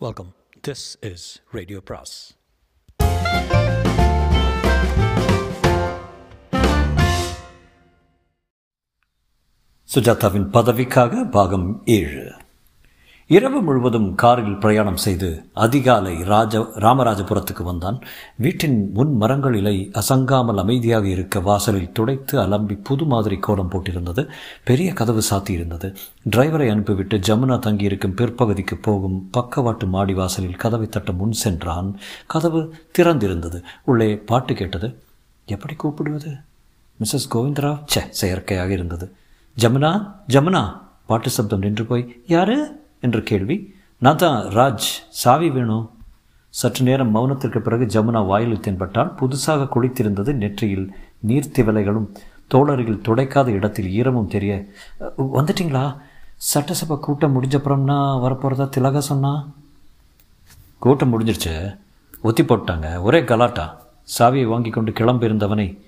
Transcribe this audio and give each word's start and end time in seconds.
Welcome. 0.00 0.34
This 0.62 0.96
is 1.02 1.40
Radio 1.52 1.80
Pras. 1.80 2.34
சுஜாதாவின் 9.88 10.48
பதவிக்காக 10.50 11.24
பாகம் 11.24 11.82
ஏழு 11.84 12.24
இரவு 13.28 13.62
முழுவதும் 13.62 14.14
காரில் 14.14 14.56
பிரயாணம் 14.56 14.96
செய்து 14.96 15.44
அதிகாலை 15.52 16.22
ராஜ 16.22 16.58
ராமராஜபுரத்துக்கு 16.58 17.62
வந்தான். 17.62 18.00
வீட்டின் 18.36 18.90
முன் 18.94 19.16
மரங்கள் 19.16 19.54
இலை 19.54 19.90
அசங்காமல் 19.92 20.58
அமைதியாக 20.58 21.06
இருக்க 21.06 21.40
வாசலில் 21.40 21.92
துடைத்து 21.92 22.38
அலம்பி 22.40 22.78
புது 22.82 23.04
மாதிரி 23.04 23.36
கோலம் 23.36 23.70
போட்டிருந்தது. 23.70 24.28
பெரிய 24.64 24.92
கதவு 24.92 25.22
சாத்தியிருந்தது. 25.30 25.94
டிரைவரை 26.30 26.70
அனுப்பிவிட்டு 26.70 27.16
ஜமுனா 27.16 27.58
தங்கியிருக்கும் 27.58 28.14
பிற்பகுதிக்கு 28.14 28.76
போகும் 28.76 29.28
பக்கவாட்டு 29.30 29.86
மாடி 29.86 30.14
வாசலில் 30.14 30.56
கதவை 30.56 30.88
தட்ட 30.88 31.12
முன் 31.12 31.32
சென்றான். 31.32 31.98
கதவு 32.26 32.74
திறந்திருந்தது. 32.98 33.62
உள்ளே 33.84 34.16
பாட்டு 34.16 34.54
கேட்டது. 34.54 35.02
எப்படி 35.46 35.74
கூப்பிடுவது? 35.74 36.36
மிஸ்ஸஸ் 37.00 37.30
கோவிந்தராவ். 37.34 37.84
ச்சே 37.94 38.08
செயற்கையாக 38.08 38.72
இருந்தது. 38.72 39.14
ஜமுனா 39.60 40.14
ஜமுனா. 40.28 40.80
பாட்டு 41.06 41.30
சப்தம் 41.30 41.58
நின்று 41.58 41.84
போய் 41.84 42.22
யாரு? 42.26 42.84
என்ற 43.00 43.20
கேள்வி. 43.20 43.74
நான் 43.98 44.16
தான் 44.16 44.44
ராஜ் 44.44 44.86
சாவி 45.08 45.50
வேணும் 45.50 45.90
சற்று 46.48 46.84
நேரம் 46.84 47.14
மௌனத்திற்கு 47.14 47.58
பிறகு 47.58 47.84
ஜமுனா 47.84 48.26
வாயில் 48.26 48.60
தென்பட்டால் 48.60 49.14
புதுசாக 49.20 49.68
குளித்திருந்தது 49.76 50.32
நெற்றியில் 50.32 50.94
நீர்த்திவலைகளும் 51.26 52.06
தோழர்கள் 52.48 52.96
துடைக்காத 52.96 53.46
இடத்தில் 53.46 54.02
ஈரமும் 54.02 54.26
தெரிய 54.26 54.66
வந்துட்டிங்களா 55.16 55.18
வந்துட்டீங்களா? 55.18 55.96
சட்டசபை 56.36 56.96
கூட்டம் 57.00 57.42
முடிஞ்சப்புறம்னா 57.42 58.20
வரப்போகிறதா 58.22 58.68
திலகா 58.76 58.98
சொன்னா. 58.98 59.48
கூட்டம் 60.78 61.20
முடிஞ்சிருச்சு. 61.20 61.76
ஒத்தி 62.22 62.42
போட்டாங்க. 62.42 63.02
ஒரே 63.02 63.24
கலாட்டா. 63.24 63.80
சாவியை 64.18 64.46
வாங்கி 64.46 64.70
கொண்டு 64.70 64.90
கிளம்பியிருந்தவனை 64.90 65.80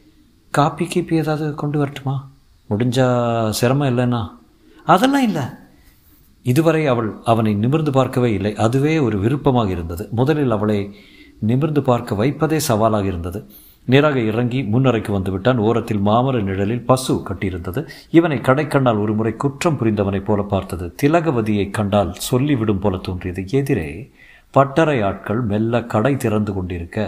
காப்பி 0.50 0.84
கீப்பி 0.84 1.12
ஏதாவது 1.12 1.54
கொண்டு 1.54 1.78
வரட்டுமா? 1.78 2.28
முடிஞ்சா 2.70 3.48
சிரமம் 3.50 3.98
இல்லைன்னா? 3.98 4.30
அதெல்லாம் 4.84 5.22
இல்லை. 5.22 5.42
இதுவரை 6.52 6.82
அவள் 6.86 7.10
அவனை 7.24 7.52
நிமிர்ந்து 7.54 7.92
பார்க்கவே 7.92 8.30
இல்லை. 8.32 8.52
அதுவே 8.66 8.94
ஒரு 8.98 9.16
விருப்பமாக 9.18 9.70
இருந்தது. 9.70 10.04
முதலில் 10.10 10.54
அவளை 10.56 10.80
நிமிர்ந்து 11.40 11.82
பார்க்க 11.82 12.20
வைப்பதே 12.20 12.58
சவாலாக 12.68 13.04
இருந்தது. 13.04 13.40
நேராக 13.92 14.18
இறங்கி 14.30 14.60
முன்னறைக்கு 14.72 15.10
வந்து 15.10 15.30
விட்டான் 15.30 15.60
ஓரத்தில் 15.66 16.02
மாமர 16.06 16.36
நிழலில் 16.42 16.86
பசு 16.90 17.14
கட்டியிருந்தது. 17.28 17.80
இவனை 18.10 18.38
கடைக்கண்ணால் 18.38 19.02
ஒரு 19.02 19.12
முறை 19.14 19.32
குற்றம் 19.36 19.78
புரிந்தவனைப் 19.80 20.24
போல 20.24 20.42
பார்த்தது. 20.42 20.86
திலகவதியை 21.02 21.66
கண்டால் 21.70 22.10
சொல்லிவிடும் 22.30 22.80
போல 22.80 22.96
தோன்றியது. 22.96 23.42
எதிரே 23.58 23.88
பட்டறை 24.54 24.98
ஆட்கள் 25.02 25.40
மெல்ல 25.50 25.80
கடை 25.94 26.12
திறந்து 26.16 26.52
கொண்டிருக்க 26.52 26.98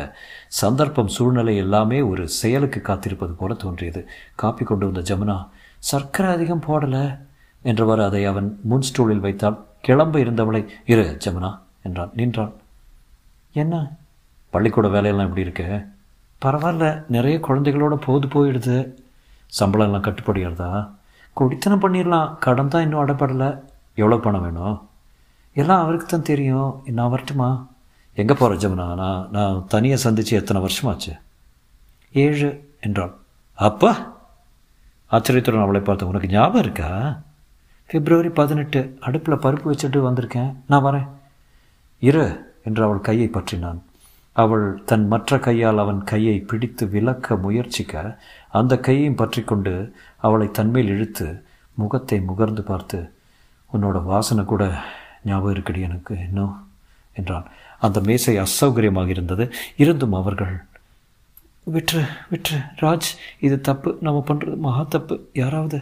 சந்தர்ப்பம் 0.63 1.13
சூழ்நிலை 1.17 1.55
எல்லாமே 1.57 1.99
ஒரு 2.13 2.25
செயலுக்கு 2.41 2.81
காத்திருப்பது 2.83 3.35
போல 3.39 3.55
தோன்றியது. 3.55 4.03
காப்பி 4.35 4.65
கொண்டு 4.65 4.87
வந்த 4.91 5.03
ஜமுனா 5.11 5.39
சர்க்கரை 5.91 6.31
அதிகம் 6.33 6.65
போடலை. 6.67 7.05
என்றவாறு 7.65 8.05
அதை 8.05 8.25
அவன் 8.25 8.61
முன் 8.63 8.83
ஸ்டூலில் 8.83 9.21
வைத்தால் 9.21 9.67
கிளம்ப 9.81 10.19
இருந்தவளை 10.19 10.67
இரு 10.87 11.17
ஜமுனா 11.25 11.59
என்றான். 11.83 12.11
நின்றான் 12.15 12.53
என்ன? 13.53 13.99
பள்ளிக்கூட 14.51 14.89
வேலையெல்லாம் 14.89 15.27
எப்படி 15.27 15.41
இருக்கு? 15.41 15.87
பரவாயில்ல 16.43 17.05
நிறைய 17.09 17.39
குழந்தைகளோட 17.39 17.95
போது 17.95 18.27
போயிடுது. 18.27 18.95
சம்பளம் 19.47 19.87
எல்லாம் 19.87 20.03
கட்டுப்படுகிறதா 20.03 20.91
குடித்தனம் 21.37 21.83
பண்ணிடலாம். 21.83 22.39
கடன் 22.39 22.69
தான் 22.69 22.83
இன்னும் 22.83 23.07
அடைப்படலை. 23.07 23.61
எவ்வளோ 23.95 24.17
பணம் 24.17 24.43
வேணும்? 24.43 24.89
எல்லாம் 25.53 25.81
அவருக்கு 25.81 26.07
தான் 26.07 26.23
தெரியும். 26.23 26.83
நான் 26.87 27.11
வரட்டுமா? 27.11 27.67
எங்கே 28.15 28.35
போகிற 28.35 28.69
ஜமுனா? 28.69 28.95
நான் 28.95 29.29
நான் 29.31 29.67
தனியாக 29.67 30.01
சந்தித்து 30.01 30.37
எத்தனை 30.37 30.63
வருஷமாச்சு? 30.63 31.13
ஏழு 32.13 32.71
என்றாள். 32.81 33.15
அப்பா! 33.55 34.13
ஆச்சரியத்துடன் 35.11 35.61
அவளை 35.61 35.81
பார்த்து 35.81 36.09
உனக்கு 36.09 36.29
ஞாபகம் 36.29 36.63
இருக்கா? 36.63 37.23
பிப்ரவரி 37.91 38.29
பதினெட்டு 38.29 38.97
அடுப்பில் 39.01 39.43
பருப்பு 39.45 39.67
வச்சுட்டு 39.71 40.01
வந்திருக்கேன். 40.07 40.55
நான் 40.67 40.85
வரேன். 40.85 41.09
இரு 41.99 42.27
என்று 42.65 42.83
அவள் 42.85 43.01
கையை 43.01 43.31
பற்றினான். 43.33 43.81
அவள் 44.33 44.83
தன் 44.85 45.07
மற்ற 45.09 45.39
கையால் 45.39 45.79
அவன் 45.79 46.05
கையை 46.05 46.41
பிடித்து 46.41 46.89
விலக்க 46.89 47.37
முயற்சிக்க 47.37 48.19
அந்த 48.49 48.79
கையையும் 48.79 49.15
பற்றி 49.15 49.43
கொண்டு 49.43 49.93
அவளை 50.17 50.51
தன்மேல் 50.51 50.87
இழுத்து 50.87 51.45
முகத்தை 51.75 52.19
முகர்ந்து 52.21 52.61
பார்த்து 52.61 53.13
உன்னோட 53.73 54.05
வாசனை 54.05 54.45
கூட 54.45 54.65
ஞாபகம் 55.25 55.55
இருக்கடி 55.55 55.81
எனக்கு 55.81 56.15
இன்னும் 56.29 56.55
என்றான். 57.13 57.47
அந்த 57.81 58.01
மேசை 58.01 58.39
அசௌகரியமாக 58.39 59.09
இருந்தது. 59.09 59.53
இருந்தும் 59.77 60.13
அவர்கள் 60.13 60.55
விற்று 61.65 62.03
விற்று 62.31 62.57
ராஜ் 62.81 63.09
இது 63.41 63.61
தப்பு. 63.61 63.99
நம்ம 64.01 64.25
பண்ணுறது 64.27 64.57
மகா 64.57 64.83
தப்பு. 64.83 65.31
யாராவது? 65.33 65.79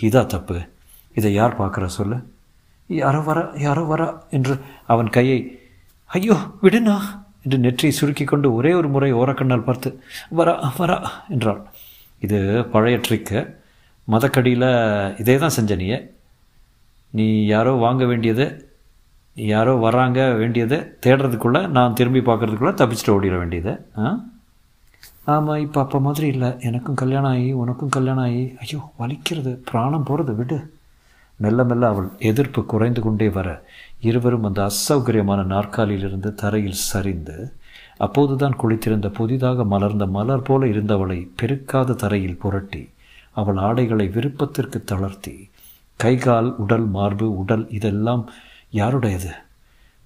இதா 0.00 0.26
தப்பு. 0.26 0.58
இதை 1.16 1.32
யார் 1.34 1.58
பார்க்குறா 1.58 1.86
சொல்லு? 1.90 2.16
யாரோ 2.90 3.20
வரா 3.20 3.42
யாரோ 3.58 3.82
வரா 3.84 4.06
என்று 4.30 4.54
அவன் 4.86 5.10
கையை 5.10 5.38
ஐயோ 6.10 6.36
விடுனா 6.62 6.96
என்று 7.44 7.58
நெற்றியை 7.58 7.92
சுருக்கி 7.92 8.24
கொண்டு 8.24 8.54
ஒரே 8.54 8.74
ஒரு 8.74 8.88
முறை 8.88 9.10
ஓரக்கண்ணால் 9.12 9.64
பார்த்து 9.64 9.90
வரா 10.36 10.54
வரா 10.78 10.96
என்றாள். 11.28 11.60
இது 12.22 12.38
பழைய 12.72 12.96
ட்ரிக்கு 12.98 13.40
மதக்கடியில் 14.08 14.68
இதே 15.18 15.38
தான் 15.38 15.50
செஞ்ச 15.50 15.76
நீ 15.76 15.86
நீ 17.12 17.26
யாரோ 17.46 17.72
வாங்க 17.76 18.04
வேண்டியது 18.04 18.44
யாரோ 19.36 19.72
வராங்க 19.76 20.20
வேண்டியது 20.32 20.76
தேடுறதுக்குள்ளே 21.06 21.68
நான் 21.68 21.94
திரும்பி 21.94 22.20
பார்க்குறதுக்குள்ளே 22.20 22.74
தப்பிச்சுட்டு 22.74 23.14
ஓடிட 23.14 23.36
வேண்டியது. 23.38 23.72
ஆ? 23.98 24.08
ஆமாம் 25.26 25.56
இப்போ 25.56 25.78
அப்போ 25.80 25.98
மாதிரி 25.98 26.26
இல்லை. 26.26 26.50
எனக்கும் 26.60 26.94
கல்யாணம் 26.94 27.30
ஆகி 27.30 27.52
உனக்கும் 27.52 27.88
கல்யாணம் 27.88 28.24
ஆகி 28.24 28.42
ஐயோ 28.60 28.80
வலிக்கிறது. 29.00 29.52
பிராணம் 29.70 30.04
போகிறது 30.04 30.34
விடு. 30.34 30.58
மெல்ல 31.40 31.64
மெல்ல 31.64 31.88
அவள் 31.88 32.08
எதிர்ப்பு 32.18 32.64
குறைந்து 32.64 33.00
கொண்டே 33.00 33.28
வர 33.28 33.48
இருவரும் 34.00 34.44
அந்த 34.44 34.66
அசௌகரியமான 34.66 35.44
நாற்காலியிலிருந்து 35.44 36.34
தரையில் 36.34 36.80
சரிந்து 36.90 37.36
அப்போதுதான் 37.96 38.56
குளித்திருந்த 38.62 39.08
புதிதாக 39.08 39.64
மலர்ந்த 39.64 40.06
மலர் 40.06 40.42
போல 40.42 40.66
இருந்தவளை 40.66 41.28
பெருக்காத 41.42 41.94
தரையில் 41.94 42.36
புரட்டி 42.36 42.82
அவள் 43.30 43.56
ஆடைகளை 43.56 44.08
விருப்பத்திற்கு 44.08 44.84
தளர்த்தி 44.84 45.34
கைகால் 45.96 46.54
உடல் 46.56 46.86
மார்பு 46.86 47.26
உடல் 47.38 47.70
இதெல்லாம் 47.70 48.22
யாருடையது? 48.72 49.32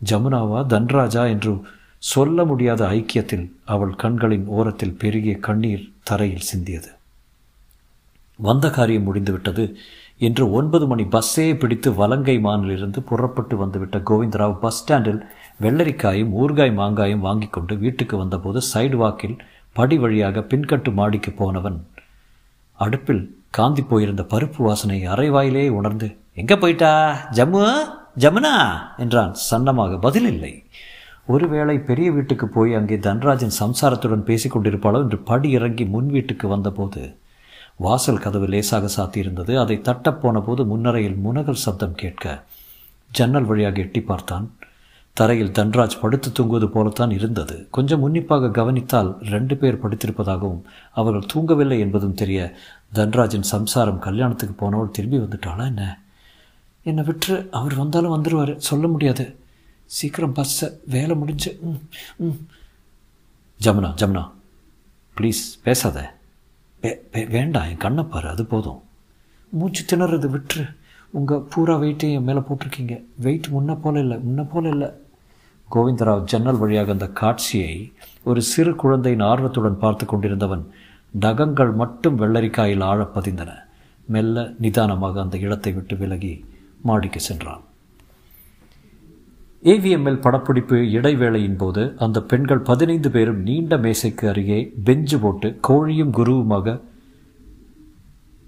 ஜமுனாவா 0.00 0.66
தன்ராஜா 0.66 1.26
என்று 1.26 1.52
சொல்ல 1.98 2.44
முடியாத 2.44 2.86
ஐக்கியத்தில் 2.86 3.50
அவள் 3.64 3.94
கண்களின் 3.94 4.46
ஓரத்தில் 4.46 4.98
பெருகிய 4.98 5.38
கண்ணீர் 5.38 5.92
தரையில் 6.02 6.48
சிந்தியது. 6.54 6.90
வந்த 8.38 8.70
காரியம் 8.70 9.02
முடிந்துவிட்டது. 9.02 9.64
இன்று 10.20 10.50
ஒன்பது 10.50 10.86
மணி 10.86 11.04
பஸ்ஸே 11.04 11.58
பிடித்து 11.58 11.94
வலங்கை 11.94 12.38
மானிலிருந்து 12.38 13.00
புறப்பட்டு 13.00 13.56
வந்துவிட்ட 13.56 13.98
கோவிந்தராவ் 13.98 14.58
பஸ் 14.58 14.78
ஸ்டாண்டில் 14.80 15.24
வெள்ளரிக்காயும் 15.60 16.30
ஊறுகாய் 16.32 16.72
மாங்காயும் 16.76 17.18
வாங்கி 17.18 17.46
கொண்டு 17.46 17.76
வீட்டுக்கு 17.76 18.16
வந்தபோது 18.16 18.60
சைடு 18.74 18.96
வாக்கில் 18.96 19.36
படி 19.72 19.98
வழியாக 19.98 20.40
பின்கட்டு 20.40 20.92
மாடிக்கு 20.92 21.32
போனவன். 21.32 21.86
அடுப்பில் 22.78 23.38
காந்தி 23.50 23.82
போயிருந்த 23.82 24.22
பருப்பு 24.22 24.58
வாசனை 24.58 25.06
அரைவாயிலே 25.06 25.68
உணர்ந்து 25.68 26.16
எங்கே 26.34 26.56
போயிட்டா? 26.56 27.18
ஜம்மு? 27.32 27.64
ஜமுனா? 28.18 28.54
என்றான். 28.96 29.34
சன்னமாக 29.50 30.00
பதில் 30.00 30.26
இல்லை. 30.26 30.64
ஒருவேளை 31.26 31.78
பெரிய 31.78 32.12
வீட்டுக்கு 32.12 32.48
போய் 32.48 32.74
அங்கே 32.74 32.98
தன்ராஜன் 32.98 33.58
சம்சாரத்துடன் 33.60 34.24
பேசிக் 34.24 34.58
கொண்டிருப்பாளோ? 34.58 34.98
என்று 34.98 35.18
படி 35.18 35.50
இறங்கி 35.50 35.84
முன் 35.84 36.06
வீட்டுக்கு 36.06 36.48
வந்தபோது 36.48 37.02
வாசல் 37.76 38.18
கதவு 38.18 38.46
லேசாக 38.46 38.88
சாத்தியிருந்தது. 38.96 39.56
அதை 39.56 39.76
தட்டப்போன 39.78 40.40
போது 40.40 40.66
முன்னரையில் 40.66 41.18
முனகல் 41.24 41.62
சப்தம் 41.64 41.94
கேட்க 41.94 42.44
ஜன்னல் 43.12 43.44
வழியாக 43.44 43.80
எட்டி 43.80 44.00
பார்த்தான். 44.00 44.56
தரையில் 45.12 45.50
தன்ராஜ் 45.50 46.00
படுத்து 46.00 46.32
தூங்குவது 46.32 46.68
போலத்தான் 46.68 47.10
இருந்தது. 47.10 47.68
கொஞ்சம் 47.70 48.00
உன்னிப்பாக 48.00 48.50
கவனித்தால் 48.50 49.16
ரெண்டு 49.20 49.56
பேர் 49.56 49.80
படுத்திருப்பதாகவும் 49.82 50.62
அவர்கள் 50.92 51.28
தூங்கவில்லை 51.34 51.78
என்பதும் 51.78 52.14
தெரிய 52.14 52.54
தன்ராஜின் 52.94 53.40
சம்சாரம் 53.40 53.98
கல்யாணத்துக்கு 53.98 54.54
போனவள் 54.54 54.90
திரும்பி 54.90 55.18
வந்துட்டாளா 55.18 55.64
என்ன? 55.64 56.00
என்னை 56.82 57.04
விட்டு 57.04 57.48
அவர் 57.50 57.74
வந்தாலும் 57.74 58.14
வந்துடுவார் 58.14 58.56
சொல்ல 58.56 58.88
முடியாது. 58.88 59.36
சீக்கிரம் 59.84 60.32
பஸ்ஸை 60.32 60.68
வேலை 60.86 61.16
முடிஞ்சு 61.16 61.58
ம் 61.62 61.80
ம். 62.16 62.38
ஜமுனா 63.60 63.90
ஜமுனா 63.96 64.30
ப்ளீஸ் 65.16 65.42
பேசாத. 65.62 66.16
வேண்டாம் 67.30 67.68
என் 67.68 67.76
கண்ணை 67.76 68.04
பாரு 68.04 68.28
அது 68.28 68.44
போதும். 68.46 68.82
மூச்சு 69.48 69.84
திணறது 69.86 70.28
விட்டுரு. 70.34 70.76
உங்கள் 71.10 71.38
பூரா 71.38 71.78
வெயிட்டையும் 71.78 72.12
என் 72.12 72.24
மேலே 72.24 72.38
போட்டிருக்கீங்க. 72.38 73.04
வெயிட் 73.16 73.46
முன்ன 73.54 73.80
போல 73.80 74.00
இல்லை 74.00 74.16
முன்ன 74.16 74.48
போல 74.50 74.68
இல்லை. 74.68 74.90
கோவிந்தராவ் 75.70 76.24
ஜன்னல் 76.24 76.58
வழியாக 76.58 76.92
அந்த 76.92 77.08
காட்சியை 77.08 77.92
ஒரு 78.24 78.42
சிறு 78.42 78.74
குழந்தையின் 78.74 79.20
ஆர்வத்துடன் 79.20 79.78
பார்த்து 79.78 80.06
கொண்டிருந்தவன் 80.06 80.70
நகங்கள் 81.10 81.70
மட்டும் 81.70 82.20
வெள்ளரிக்காயில் 82.20 82.82
ஆழப் 82.82 83.18
பதிந்தன. 83.18 83.52
மெல்ல 84.06 84.52
நிதானமாக 84.58 85.20
அந்த 85.20 85.38
இடத்தை 85.38 85.72
விட்டு 85.72 85.96
விலகி 85.96 86.44
மாடிக்கு 86.80 87.20
சென்றான். 87.20 87.62
ஏவிஎம்எல் 89.72 90.20
படப்பிடிப்பு 90.24 90.78
இடைவேளையின் 90.96 91.60
போது 91.60 91.82
அந்த 92.04 92.18
பெண்கள் 92.30 92.66
பதினைந்து 92.68 93.10
பேரும் 93.10 93.38
நீண்ட 93.46 93.76
மேசைக்கு 93.84 94.24
அருகே 94.30 94.58
பெஞ்சு 94.86 95.16
போட்டு 95.20 95.48
கோழியும் 95.68 96.10
குருவுமாக 96.18 96.74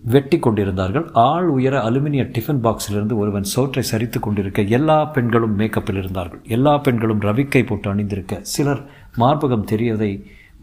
வெட்டி 0.03 0.39
கொண்டிருந்தார்கள். 0.39 1.07
ஆள் 1.29 1.49
உயர 1.55 1.75
அலுமினிய 1.87 2.25
டிஃபன் 2.35 2.61
பாக்ஸிலிருந்து 2.67 3.15
ஒருவன் 3.23 3.49
சோற்றை 3.53 3.85
சரித்து 3.93 4.21
கொண்டிருக்க 4.21 4.63
எல்லா 4.79 4.99
பெண்களும் 5.15 5.57
மேக்கப்பில் 5.59 6.01
இருந்தார்கள். 6.03 6.43
எல்லா 6.57 6.75
பெண்களும் 6.79 7.25
ரவிக்கை 7.29 7.63
போட்டு 7.67 7.91
அணிந்திருக்க 7.93 8.41
சிலர் 8.53 8.83
மார்பகம் 9.23 9.67
தெரியதை 9.73 10.13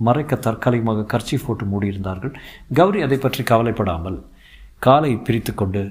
மறைக்க 0.07 0.35
தற்காலிகமாக 0.45 1.09
கர்ச்சி 1.15 1.37
போட்டு 1.37 1.65
மூடியிருந்தார்கள். 1.65 2.35
கௌரி 2.73 3.01
அதை 3.07 3.17
பற்றி 3.17 3.43
கவலைப்படாமல் 3.43 4.19
காலை 4.79 5.11
பிரித்து 5.27 5.53
கொண்டு 5.53 5.83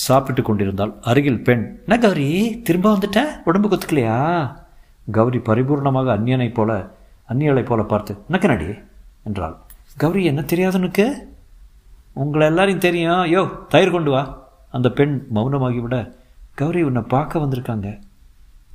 சாப்பிட்டு 0.00 0.42
கொண்டிருந்தாள் 0.42 0.92
அருகில் 1.00 1.42
பெண் 1.46 1.64
என்ன 1.84 1.96
கௌரி 2.04 2.26
திரும்ப 2.66 2.86
வந்துட்ட? 2.94 3.20
உடம்பு 3.44 3.68
கொத்துக்கலையா? 3.68 4.18
கௌரி 5.10 5.38
பரிபூர்ணமாக 5.38 6.08
அந்நியனைப் 6.16 6.54
போல 6.54 6.70
அந்நியலைப் 7.28 7.68
போல 7.70 7.82
பார்த்து 7.82 8.12
நக்கனடி 8.30 8.68
என்றாள். 9.24 9.56
கௌரி 9.96 10.22
என்ன 10.24 10.40
தெரியாதுனுக்கு 10.52 11.06
உங்களை 12.22 12.46
எல்லாரையும் 12.46 12.84
தெரியும். 12.86 13.22
யோ 13.34 13.42
தயிர் 13.68 13.94
கொண்டு 13.96 14.10
வா. 14.10 14.22
அந்த 14.70 14.88
பெண் 14.90 15.14
மௌனமாகிவிட 15.34 15.96
கௌரி 16.54 16.82
உன்னை 16.82 17.02
பார்க்க 17.14 17.44
வந்திருக்காங்க. 17.44 17.88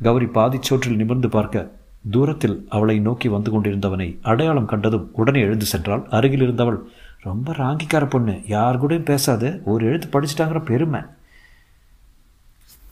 கௌரி 0.02 0.28
பாதிச்சோற்றில் 0.38 1.00
நிமிர்ந்து 1.02 1.30
பார்க்க 1.30 1.72
தூரத்தில் 2.10 2.58
அவளை 2.70 3.00
நோக்கி 3.00 3.28
வந்து 3.28 3.52
கொண்டிருந்தவனை 3.52 4.08
அடையாளம் 4.22 4.72
கண்டதும் 4.72 5.10
உடனே 5.14 5.40
எழுந்து 5.40 5.66
சென்றாள். 5.74 6.04
அருகில் 6.10 6.42
இருந்தவள் 6.42 6.80
ரொம்ப 7.20 7.54
ராங்கிக்கார 7.54 8.10
பொண்ணு. 8.10 8.42
யார் 8.48 8.86
கூடயும் 8.86 9.04
பேசாது. 9.04 9.62
ஒரு 9.66 9.86
எழுத்து 9.86 10.08
படிச்சிட்டாங்கிற 10.08 10.66
பெருமை. 10.66 11.02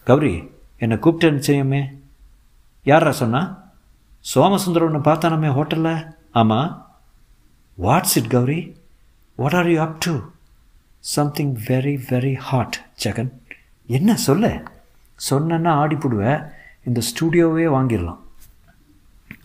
கௌரி 0.04 0.51
என்னை 0.77 1.00
கூப்பிட்டு 1.00 1.38
நிச்சயமே 1.38 1.98
யாரா 2.83 3.12
சொன்னா? 3.12 3.63
சோமசுந்தரம் 4.36 4.81
ஒன்று 4.81 5.00
பார்த்தானமே 5.00 5.50
ஹோட்டலில்? 5.51 6.16
ஆமாம் 6.31 6.95
what's 7.81 8.16
it 8.16 8.30
Gauri? 8.30 8.77
What 9.36 9.54
are 9.54 9.69
you 9.69 9.81
up 9.81 10.00
to 10.00 10.19
something 11.00 11.57
very 11.68 12.00
very 12.10 12.36
hot 12.36 12.86
Jagan. 13.04 13.31
என்ன 13.88 14.16
சொல்ல? 14.16 14.63
சொன்னா 15.16 15.56
போடுவேன் 16.00 16.39
இந்த 16.83 17.01
ஸ்டூடியோவே 17.01 17.68
வாங்கிடலாம். 17.68 18.19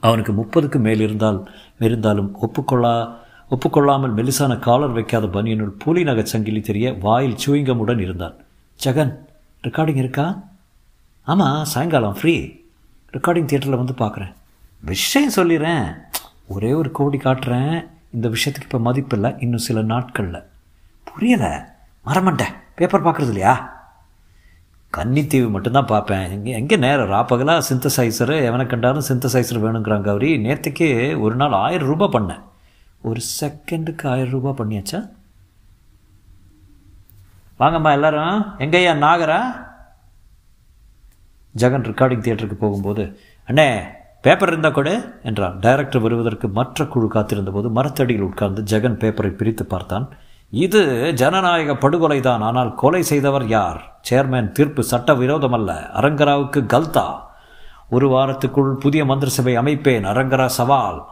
அவனுக்கு 0.01 0.33
முப்பதுக்கு 0.33 0.79
மேல் 0.79 1.01
இருந்தால் 1.01 1.55
இருந்தாலும் 1.79 2.37
ஒப்புக்கொள்ளா 2.43 3.19
ஒப்புக்கொள்ளாமல் 3.51 4.15
மெலிசான 4.19 4.59
காலர் 4.59 4.91
வைக்காத 4.91 5.27
பனியனுள் 5.27 5.73
பூலி 5.85 6.03
நகச் 6.09 6.33
சங்கிலி 6.33 6.61
தெரிய 6.61 6.93
வாயில் 7.01 7.37
சூயிங்கமுடன் 7.47 8.01
இருந்தான். 8.01 8.37
ஜெகன் 8.85 9.19
ரெக்கார்டிங் 9.63 9.97
இருக்கா? 9.97 10.43
ஆமாம் 11.23 11.65
சாயங்காலம் 11.65 12.15
ஃப்ரீ 12.15 12.53
ரெக்கார்டிங் 13.13 13.45
தியேட்டரில் 13.45 13.81
வந்து 13.81 13.95
பார்க்குறேன். 13.99 14.33
விஷயம் 14.81 15.33
சொல்லிடுறேன் 15.37 15.97
ஒரே 16.47 16.73
ஒரு 16.73 16.91
கோடி 16.91 17.19
காட்டுறேன். 17.19 17.87
இந்த 18.13 18.29
விஷயத்துக்கு 18.29 18.69
இப்போ 18.69 18.79
மதிப்பில்லை 18.79 19.43
இன்னும் 19.43 19.67
சில 19.67 19.83
நாட்களில். 19.83 20.43
புரியலை. 21.11 21.65
மரமண்டேன் 22.07 22.55
பேப்பர் 22.75 23.05
பார்க்குறது 23.05 23.33
இல்லையா? 23.35 23.79
கன்னித்தீவு 24.97 25.51
மட்டும்தான் 25.51 25.87
பார்ப்பேன். 25.87 26.31
எங்கே 26.31 26.51
எங்கே 26.51 26.77
நேரம்? 26.77 27.11
ராப்பகலாக 27.11 27.63
சிந்தசைசரு 27.71 28.37
எவனை 28.49 28.67
கண்டாலும் 28.67 29.09
சிந்தசைசர் 29.09 29.65
வேணுங்கிறாங்க 29.67 30.01
கௌரி. 30.01 30.39
நேற்றுக்கு 30.39 31.21
ஒரு 31.21 31.35
நாள் 31.35 31.53
ஆயிரம் 31.53 31.93
ரூபாய் 31.93 32.15
பண்ணேன். 32.15 32.49
ஒரு 33.03 33.21
செகண்டுக்கு 33.41 34.07
ஆயிரம் 34.07 34.31
ரூபாய் 34.31 34.59
பண்ணியாச்சா? 34.59 35.11
வாங்கம்மா 37.61 37.93
எல்லாரும். 37.93 38.45
எங்கய்யா 38.59 38.93
நாகரா? 39.05 39.41
ஜெகன் 41.59 41.87
ரெக்கார்டிங் 41.91 42.25
தியேட்டருக்கு 42.25 42.55
போகும்போது 42.55 43.19
அண்ணே 43.49 43.81
பேப்பர் 44.21 44.49
இருந்தால் 44.49 44.73
கொடு 44.73 45.21
என்றான். 45.23 45.59
டைரக்டர் 45.59 46.01
வருவதற்கு 46.01 46.49
மற்ற 46.49 46.87
குழு 46.87 47.11
காத்திருந்தபோது 47.15 47.71
மரத்தடியில் 47.71 48.23
உட்கார்ந்து 48.23 48.63
ஜெகன் 48.63 49.01
பேப்பரை 49.03 49.31
பிரித்து 49.31 49.65
பார்த்தான். 49.65 50.09
இது 50.51 51.13
ஜனநாயக 51.15 51.77
படுகொலை 51.77 52.21
தான் 52.21 52.41
ஆனால் 52.41 52.75
கொலை 52.75 53.03
செய்தவர் 53.03 53.47
யார்? 53.47 54.01
சேர்மேன் 54.11 54.53
தீர்ப்பு 54.53 54.83
சட்ட 54.83 55.15
விரோதமல்ல. 55.15 55.71
அரங்கராவுக்கு 56.01 56.61
கல்தா. 56.67 57.21
ஒரு 57.91 58.09
வாரத்துக்குள் 58.09 58.73
புதிய 58.73 59.05
மந்திரிசபை 59.05 59.55
அமைப்பேன் 59.63 60.09
அரங்கரா 60.13 60.47
சவால். 60.47 61.09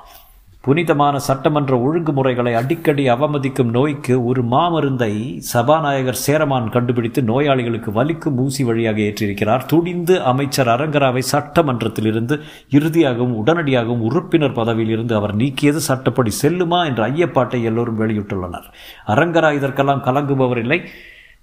புனிதமான 0.69 1.19
சட்டமன்ற 1.19 1.75
ஒழுங்குமுறைகளை 1.76 2.50
அடிக்கடி 2.55 3.05
அவமதிக்கும் 3.09 3.70
நோய்க்கு 3.76 4.25
ஒரு 4.25 4.43
மாமருந்தை 4.43 5.38
சபாநாயகர் 5.53 6.19
சேரமான் 6.25 6.69
கண்டுபிடித்து 6.70 7.23
நோயாளிகளுக்கு 7.23 7.91
வலிக்கும் 7.91 8.37
ஊசி 8.37 8.65
வழியாக 8.65 9.00
ஏற்றிருக்கிறார். 9.00 9.65
துடிந்து 9.67 10.23
அமைச்சர் 10.23 10.69
அரங்கராவை 10.69 11.23
சட்டமன்றத்திலிருந்து 11.32 12.37
இறுதியாகவும் 12.70 13.35
உடனடியாகவும் 13.43 14.05
உறுப்பினர் 14.11 14.53
பதவியில் 14.53 14.91
இருந்து 14.91 15.15
அவர் 15.15 15.37
நீக்கியது 15.37 15.82
சட்டப்படி 15.88 16.32
செல்லுமா 16.43 16.85
என்ற 16.85 17.09
ஐயப்பாட்டை 17.09 17.62
எல்லோரும் 17.62 18.00
வெளியிட்டுள்ளனர். 18.00 18.69
அரங்கரா 19.06 19.53
இதற்கெல்லாம் 19.53 20.05
கலங்குபவர் 20.05 20.59
இல்லை 20.59 20.81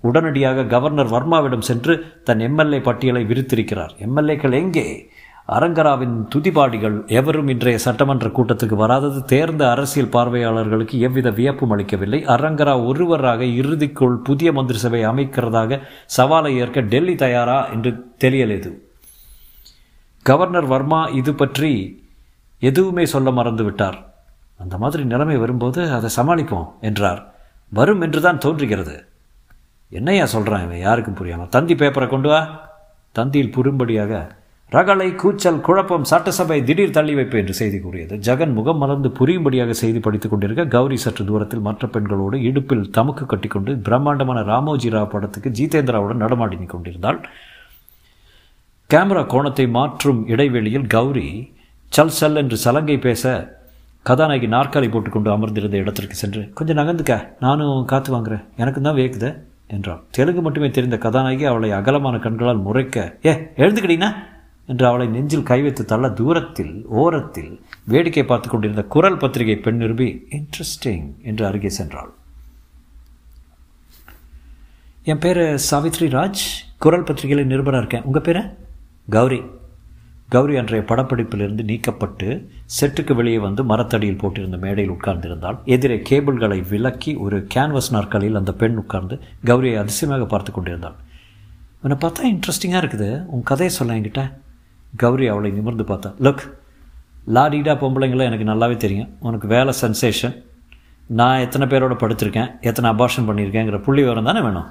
உடனடியாக 0.02 0.64
கவர்னர் 0.66 1.14
வர்மாவிடம் 1.18 1.68
சென்று 1.72 1.94
தன் 2.24 2.40
எம்எல்ஏ 2.40 2.80
பட்டியலை 2.80 3.24
விரித்திருக்கிறார். 3.24 3.96
எம்எல்ஏக்கள் 4.08 4.62
எங்கே? 4.64 4.88
அரங்கராவின் 5.50 6.14
துதிபாடிகள் 6.34 6.96
எவரும் 7.18 7.50
இன்றைய 7.54 7.78
சட்டமன்ற 7.78 8.28
கூட்டத்துக்கு 8.28 8.76
வராதது 8.76 9.20
தேர்ந்த 9.26 9.64
அரசியல் 9.72 10.14
பார்வையாளர்களுக்கு 10.16 10.96
எவ்வித 11.00 11.30
வியப்பும் 11.40 11.74
அளிக்கவில்லை. 11.74 12.20
அரங்கரா 12.36 12.74
ஒருவராக 12.86 13.44
இறுதிக்குள் 13.60 14.16
புதிய 14.28 14.52
மந்திரி 14.52 14.80
சபை 14.84 15.02
அமைக்கிறதாக 15.06 15.80
சவாலை 16.18 16.52
ஏற்க 16.62 16.82
டெல்லி 16.94 17.16
தயாரா 17.16 17.58
என்று 17.74 17.92
தெரியலது. 18.24 18.72
கவர்னர் 20.26 20.68
வர்மா 20.74 21.02
இது 21.20 21.34
பற்றி 21.34 21.72
எதுவுமே 22.62 23.06
சொல்ல 23.14 23.32
மறந்து 23.32 23.64
விட்டார் 23.64 24.00
அந்த 24.60 24.76
மாதிரி 24.78 25.04
நிலைமை 25.12 25.38
வரும்போது 25.38 25.82
அதை 25.98 26.10
சமாளிப்போம் 26.18 26.68
என்றார். 26.90 27.22
வரும் 27.72 28.02
என்று 28.02 28.20
தான் 28.22 28.42
தோன்றுகிறது. 28.46 28.96
என்னையா 29.92 30.26
சொல்கிறான் 30.34 30.66
இவன்? 30.66 30.82
யாருக்கும் 30.88 31.20
புரியாமல் 31.20 31.54
தந்தி 31.56 31.76
பேப்பரை 31.76 32.08
கொண்டு 32.08 32.30
வா. 32.30 32.42
தந்தியில் 33.16 33.54
புறும்படியாக 33.58 34.14
ரகளை 34.72 35.08
கூச்சல் 35.22 35.60
குழப்பம் 35.66 36.06
சட்டசபை 36.10 36.64
திடீர் 36.68 36.94
தள்ளி 36.96 37.14
வைப்பு 37.18 37.36
என்று 37.42 37.54
செய்தி 37.60 37.78
கூறியது. 37.80 38.16
ஜெகன் 38.28 38.54
முகம் 38.54 38.78
மலர்ந்து 38.78 39.10
புரியும்படியாக 39.20 39.74
செய்தி 39.82 40.00
படித்துக் 40.00 40.32
கொண்டிருக்க 40.32 40.64
கௌரி 40.76 40.98
சற்று 41.04 41.24
தூரத்தில் 41.26 41.66
மற்ற 41.68 41.88
பெண்களோடு 41.88 42.38
இடுப்பில் 42.50 42.90
தமுக்கு 42.98 43.26
கட்டிக்கொண்டு 43.26 43.74
பிரம்மாண்டமான 43.88 44.42
ராமோஜி 44.52 44.90
ராவ் 44.96 45.12
படத்துக்கு 45.14 45.52
ஜீதேந்திராவுடன் 45.60 46.24
நடமாடி 46.26 46.68
கொண்டிருந்தாள் 46.74 47.20
கேமரா 48.90 49.24
கோணத்தை 49.34 49.68
மாற்றும் 49.78 50.28
இடைவெளியில் 50.34 50.90
கௌரி 50.96 51.28
சல் 51.92 52.16
சல் 52.20 52.40
என்று 52.42 52.58
சலங்கை 52.66 53.00
பேச 53.08 53.24
கதாநாயகி 54.06 54.48
நாற்காலி 54.58 54.88
போட்டுக்கொண்டு 54.92 55.30
அமர்ந்திருந்த 55.36 55.78
இடத்திற்கு 55.84 56.16
சென்று 56.16 56.42
கொஞ்சம் 56.58 56.78
நகர்ந்துக்க 56.78 57.16
நானும் 57.40 57.86
காத்து 57.92 58.10
வாங்குறேன். 58.16 58.44
எனக்கு 58.62 58.80
தான் 58.82 58.98
வேக்குது 59.00 59.30
என்றாள். 59.68 60.02
தெலுங்கு 60.12 60.42
மட்டுமே 60.42 60.70
தெரிந்த 60.70 60.98
கதாநாயகி 61.06 61.46
அவளை 61.52 61.70
அகலமான 61.80 62.18
கண்களால் 62.26 62.66
முறைக்க 62.68 62.98
ஏ 63.26 63.34
எழுந்துக்கிட்டீங்கன்னா 63.62 64.12
என்று 64.68 64.88
அவளை 64.88 65.08
நெஞ்சில் 65.08 65.44
கை 65.44 65.62
வைத்து 65.62 65.86
தள்ள 65.86 66.10
தூரத்தில் 66.10 66.86
ஓரத்தில் 66.86 67.62
வேடிக்கை 67.84 68.24
பார்த்து 68.26 68.50
கொண்டிருந்த 68.50 68.84
குரல் 68.84 69.18
பத்திரிகை 69.18 69.58
பெண் 69.58 69.82
நிருபி 69.84 70.08
இன்ட்ரெஸ்டிங் 70.30 71.10
என்று 71.22 71.46
அருகே 71.46 71.72
சென்றாள். 71.78 72.12
என் 75.04 75.20
பேர் 75.20 75.38
சாவித்ரி 75.72 76.08
ராஜ். 76.18 76.44
குரல் 76.78 77.04
பத்திரிகையில் 77.04 77.48
நிருபராக 77.48 77.78
இருக்கேன். 77.78 78.04
உங்கள் 78.04 78.22
பேர்? 78.22 78.42
கௌரி. 79.10 79.42
கௌரி 80.30 80.58
அன்றைய 80.58 80.86
படப்பிடிப்பிலிருந்து 80.88 81.64
நீக்கப்பட்டு 81.72 82.28
செட்டுக்கு 82.80 83.14
வெளியே 83.16 83.40
வந்து 83.40 83.64
மரத்தடியில் 83.64 84.18
போட்டிருந்த 84.18 84.58
மேடையில் 84.58 84.94
உட்கார்ந்திருந்தால் 84.94 85.64
எதிரே 85.64 86.00
கேபிள்களை 86.00 86.62
விலக்கி 86.62 87.16
ஒரு 87.16 87.48
கேன்வஸ் 87.56 87.92
நாற்காலியில் 87.92 88.36
அந்த 88.36 88.54
பெண் 88.54 88.76
உட்கார்ந்து 88.76 89.20
கௌரியை 89.46 89.78
அதிசயமாக 89.78 90.26
பார்த்து 90.26 90.52
கொண்டிருந்தாள். 90.52 90.98
உன்னை 91.82 91.98
பார்த்தா 92.02 92.24
இன்ட்ரெஸ்டிங்காக 92.34 92.82
இருக்குது. 92.84 93.26
உன் 93.26 93.44
கதையை 93.44 93.76
சொல்ல 93.76 93.94
என்கிட்ட. 93.94 94.24
கௌரி 95.02 95.28
அவளை 95.34 95.52
நிமிர்ந்து 95.58 95.86
பார்த்தா 95.92 96.10
லுக் 96.26 96.44
லாடிடா 97.36 97.74
பொம்பளைங்களும் 97.82 98.28
எனக்கு 98.30 98.48
நல்லாவே 98.52 98.76
தெரியும். 98.86 99.12
உனக்கு 99.28 99.48
வேலை 99.54 99.72
சென்சேஷன் 99.82 100.36
நான் 101.20 101.44
எத்தனை 101.46 101.66
பேரோட 101.72 101.94
படுத்திருக்கேன் 102.02 102.50
எத்தனை 102.70 102.88
அபார்ஷன் 102.94 103.28
பண்ணியிருக்கேங்கிற 103.30 103.78
புள்ளி 103.86 104.02
விவரம் 104.06 104.28
தானே 104.30 104.42
வேணும்? 104.48 104.70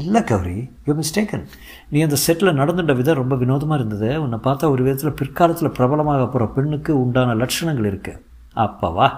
இல்லை 0.00 0.20
கௌரி 0.30 0.56
யூ 0.88 0.92
மிஸ்டேக்கன் 0.98 1.44
நீ 1.92 1.98
அந்த 2.06 2.16
செட்டில் 2.24 2.58
நடந்துட்ட 2.60 2.94
விதம் 2.98 3.20
ரொம்ப 3.20 3.36
வினோதமாக 3.42 3.78
இருந்தது. 3.80 4.10
உன்னை 4.24 4.38
பார்த்தா 4.46 4.70
ஒரு 4.74 4.82
விதத்தில் 4.86 5.16
பிற்காலத்தில் 5.20 5.74
பிரபலமாக 5.78 6.26
போகிற 6.26 6.46
பெண்ணுக்கு 6.56 6.92
உண்டான 7.04 7.34
லட்சணங்கள் 7.42 7.88
இருக்குது 7.92 8.20
அப்பாவா 8.64 9.08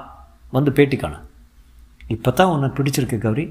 வந்து 0.56 0.72
பேட்டி 0.78 0.96
காண. 0.96 1.16
இப்போ 2.14 2.30
தான் 2.38 2.52
உன்னை 2.54 2.68
பிடிச்சிருக்கு 2.76 3.18
கௌரி. 3.24 3.44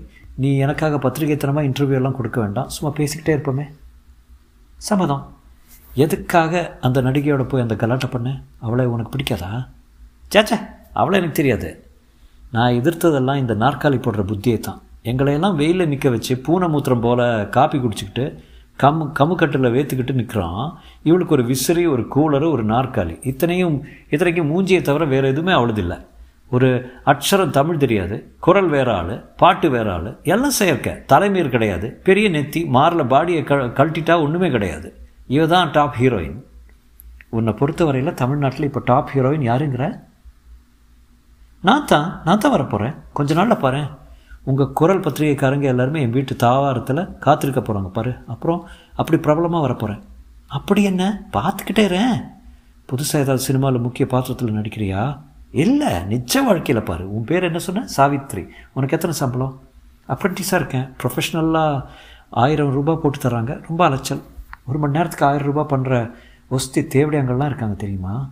நீ 0.43 0.49
எனக்காக 0.65 0.97
பத்திரிகைத்தனமாக 1.03 1.67
இன்டர்வியூ 1.69 1.99
எல்லாம் 2.01 2.17
கொடுக்க 2.19 2.39
வேண்டாம். 2.45 2.71
சும்மா 2.75 2.91
பேசிக்கிட்டே 2.97 3.35
இருப்போமே. 3.35 3.65
சம்மதம். 4.89 5.23
எதுக்காக 5.99 6.77
அந்த 6.81 7.01
நடிகையோட 7.01 7.43
போய் 7.43 7.61
அந்த 7.61 7.75
கலாட்டை 7.75 8.09
பண்ண? 8.09 8.41
அவளை 8.59 8.85
உனக்கு 8.85 9.17
பிடிக்காதா? 9.17 9.67
சேச்சா 10.35 10.57
அவளை 10.93 11.17
எனக்கு 11.17 11.35
தெரியாது. 11.35 11.87
நான் 12.51 12.73
எதிர்த்ததெல்லாம் 12.73 13.35
இந்த 13.35 13.55
நாற்காலி 13.55 13.97
போடுற 13.97 14.23
புத்தியை 14.23 14.59
தான். 14.59 14.81
எங்களையெல்லாம் 15.03 15.55
வெயிலில் 15.55 15.87
நிற்க 15.87 16.09
வச்சு 16.09 16.37
பூனை 16.37 16.67
மூத்திரம் 16.67 17.01
போல் 17.01 17.49
காப்பி 17.49 17.77
குடிச்சிக்கிட்டு 17.77 18.43
கம்மு 18.79 19.11
கம்முக்கட்டில் 19.19 19.71
வேத்துக்கிட்டு 19.71 20.13
நிற்கிறான் 20.13 20.79
இவளுக்கு 21.03 21.33
ஒரு 21.33 21.45
விசிறி 21.45 21.87
ஒரு 21.87 22.01
கூலரு 22.01 22.51
ஒரு 22.51 22.65
நாற்காலி. 22.65 23.27
இத்தனையும் 23.27 23.83
இத்தனைக்கும் 24.09 24.51
மூஞ்சியை 24.51 24.81
தவிர 24.81 25.05
வேறு 25.05 25.27
எதுவுமே 25.27 25.53
அவளதில்லை. 25.53 26.05
ஒரு 26.51 26.91
அக்ஷரம் 27.05 27.49
தமிழ் 27.49 27.77
தெரியாது. 27.77 28.35
குரல் 28.39 28.69
வேற 28.69 28.95
ஆள் 28.95 29.23
பாட்டு 29.37 29.69
வேற 29.69 29.93
ஆள். 29.93 30.17
எல்லாம் 30.23 30.49
செயற்கை. 30.49 30.93
தலைமையர் 31.05 31.49
கிடையாது. 31.49 31.99
பெரிய 32.03 32.29
நெத்தி 32.29 32.65
மாரில் 32.77 33.07
பாடியை 33.07 33.43
க 33.43 33.55
கழட்டிட்டா 33.55 34.21
ஒன்றுமே 34.21 34.49
கிடையாது. 34.49 34.98
இவ 35.33 35.43
தான் 35.47 35.71
டாப் 35.71 35.97
ஹீரோயின் 35.99 36.37
உன்னை 37.37 37.51
பொறுத்தவரையில் 37.59 38.17
தமிழ்நாட்டில் 38.21 38.67
இப்போ 38.67 38.81
டாப் 38.85 39.09
ஹீரோயின் 39.13 39.43
யாருங்கிற? 39.49 39.83
நான் 41.61 41.85
தான் 41.85 42.07
நான் 42.25 42.41
தான் 42.43 42.53
வரப்போகிறேன் 42.55 42.95
கொஞ்ச 43.17 43.33
நாளில் 43.33 43.61
பாரு 43.63 43.81
உங்கள் 44.43 44.71
குரல் 44.79 45.03
பத்திரிகைக்காரங்க 45.05 45.67
எல்லாருமே 45.73 46.01
என் 46.05 46.15
வீட்டு 46.17 46.35
தாவாரத்தில் 46.45 47.01
காத்திருக்க 47.25 47.61
போகிறாங்க 47.61 47.89
பாரு. 47.97 48.13
அப்புறம் 48.27 48.61
அப்படி 48.95 49.19
பிரபலமாக 49.25 49.65
வரப்போகிறேன் 49.65 50.01
அப்படி 50.57 50.83
என்ன? 50.91 51.03
பார்த்துக்கிட்டே 51.35 51.85
புதுசாக 52.89 53.23
ஏதாவது 53.25 53.45
சினிமாவில் 53.47 53.85
முக்கிய 53.85 54.05
பாத்திரத்தில் 54.13 54.57
நடிக்கிறியா? 54.59 55.01
இல்லை 55.63 55.91
நிஜ 56.13 56.41
வாழ்க்கையில் 56.47 56.87
பாரு. 56.89 57.03
உன் 57.15 57.27
பேர் 57.31 57.47
என்ன 57.49 57.59
சொன்ன? 57.67 57.85
சாவித்ரி. 57.97 58.43
உனக்கு 58.73 58.95
எத்தனை 58.97 59.15
சம்பளம்? 59.21 59.53
அப்ரெண்டிஸாக 60.09 60.59
இருக்கேன். 60.61 60.87
ப்ரொஃபஷ்னலாக 61.01 61.85
ஆயிரம் 62.29 62.73
ரூபாய் 62.79 63.01
போட்டு 63.03 63.29
தராங்க 63.29 63.53
ரொம்ப 63.67 63.81
அலைச்சல். 63.89 64.23
ஒரு 64.69 64.79
மணி 64.79 64.93
நேரத்துக்கு 64.93 65.25
ஆயிரம் 65.25 65.49
ரூபாய் 65.49 65.71
பண்ணுற 65.73 66.11
ஒஸ்தி 66.51 66.81
தேவடியாங்கள்லாம் 66.95 67.45
இருக்காங்க 67.45 67.75
தெரியுமா? 67.75 68.29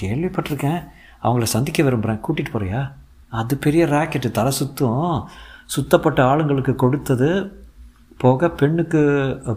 கேள்விப்பட்டிருக்கேன். 0.00 0.80
அவங்கள 1.22 1.42
சந்திக்க 1.42 1.82
விரும்புகிறேன் 1.82 2.22
கூட்டிகிட்டு 2.26 2.54
போகிறியா 2.54 2.92
அது 3.28 3.56
பெரிய 3.56 3.86
ராக்கெட்டு 3.86 4.30
தலை 4.30 4.52
சுத்தும். 4.58 5.24
சுத்தப்பட்ட 5.66 6.24
ஆளுங்களுக்கு 6.24 6.74
கொடுத்தது 6.74 7.28
போக 8.18 8.50
பெண்ணுக்கு 8.50 9.00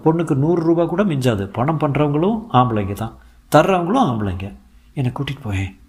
பொண்ணுக்கு 0.06 0.36
நூறு 0.36 0.64
ரூபா 0.64 0.86
கூட 0.86 1.04
மிஞ்சாது. 1.04 1.44
பணம் 1.46 1.80
பண்ணுறவங்களும் 1.80 2.38
ஆம்பளைங்க 2.54 2.94
தான். 2.94 3.16
தர்றவங்களும் 3.56 4.06
ஆம்பளைங்க. 4.10 4.54
என்னை 4.94 5.12
கூட்டிகிட்டு 5.12 5.44
போயேன். 5.44 5.80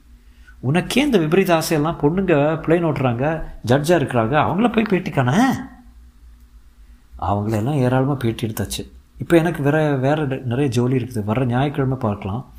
உனக்கே 0.61 1.03
இந்த 1.03 1.19
விபரீத 1.19 1.51
ஆசையெல்லாம் 1.55 2.01
பொண்ணுங்க 2.03 2.35
பிளேன் 2.65 2.87
ஓட்டுறாங்க 2.89 3.25
ஜட்ஜாக 3.67 4.01
இருக்கிறாங்க. 4.01 4.35
அவங்கள 4.47 4.73
போய் 4.73 4.91
பேட்டிக்கானே? 4.91 5.39
அவங்களெல்லாம் 7.21 7.81
ஏராளமாக 7.87 8.19
பேட்டி 8.23 8.47
எடுத்தாச்சு. 8.47 8.83
இப்போ 9.19 9.37
எனக்கு 9.37 9.63
வேற 9.63 9.97
வேறு 9.97 10.27
நிறைய 10.27 10.71
ஜோலி 10.71 10.97
இருக்குது. 10.97 11.25
வர 11.25 11.47
ஞாயிற்றுக்கிழமை 11.47 11.97
பார்க்கலாம். 11.97 12.53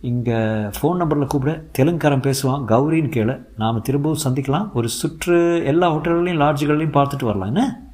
இங்கே 0.00 0.38
ஃபோன் 0.76 0.96
நம்பரில் 0.96 1.26
கூப்பிட. 1.26 1.64
தெலுங்குக்காரன் 1.78 2.26
பேசுவான். 2.26 2.64
கௌரின்னு 2.68 3.10
கேளு. 3.16 3.44
நாம் 3.56 3.82
திரும்பவும் 3.82 4.18
சந்திக்கலாம். 4.24 4.72
ஒரு 4.72 4.88
சுற்று 4.88 5.64
எல்லா 5.64 5.94
ஹோட்டல்களையும் 5.94 6.40
லாட்ஜுகள்லையும் 6.40 6.96
பார்த்துட்டு 6.98 7.24
வரலாம். 7.24 7.46
என்ன? 7.46 7.86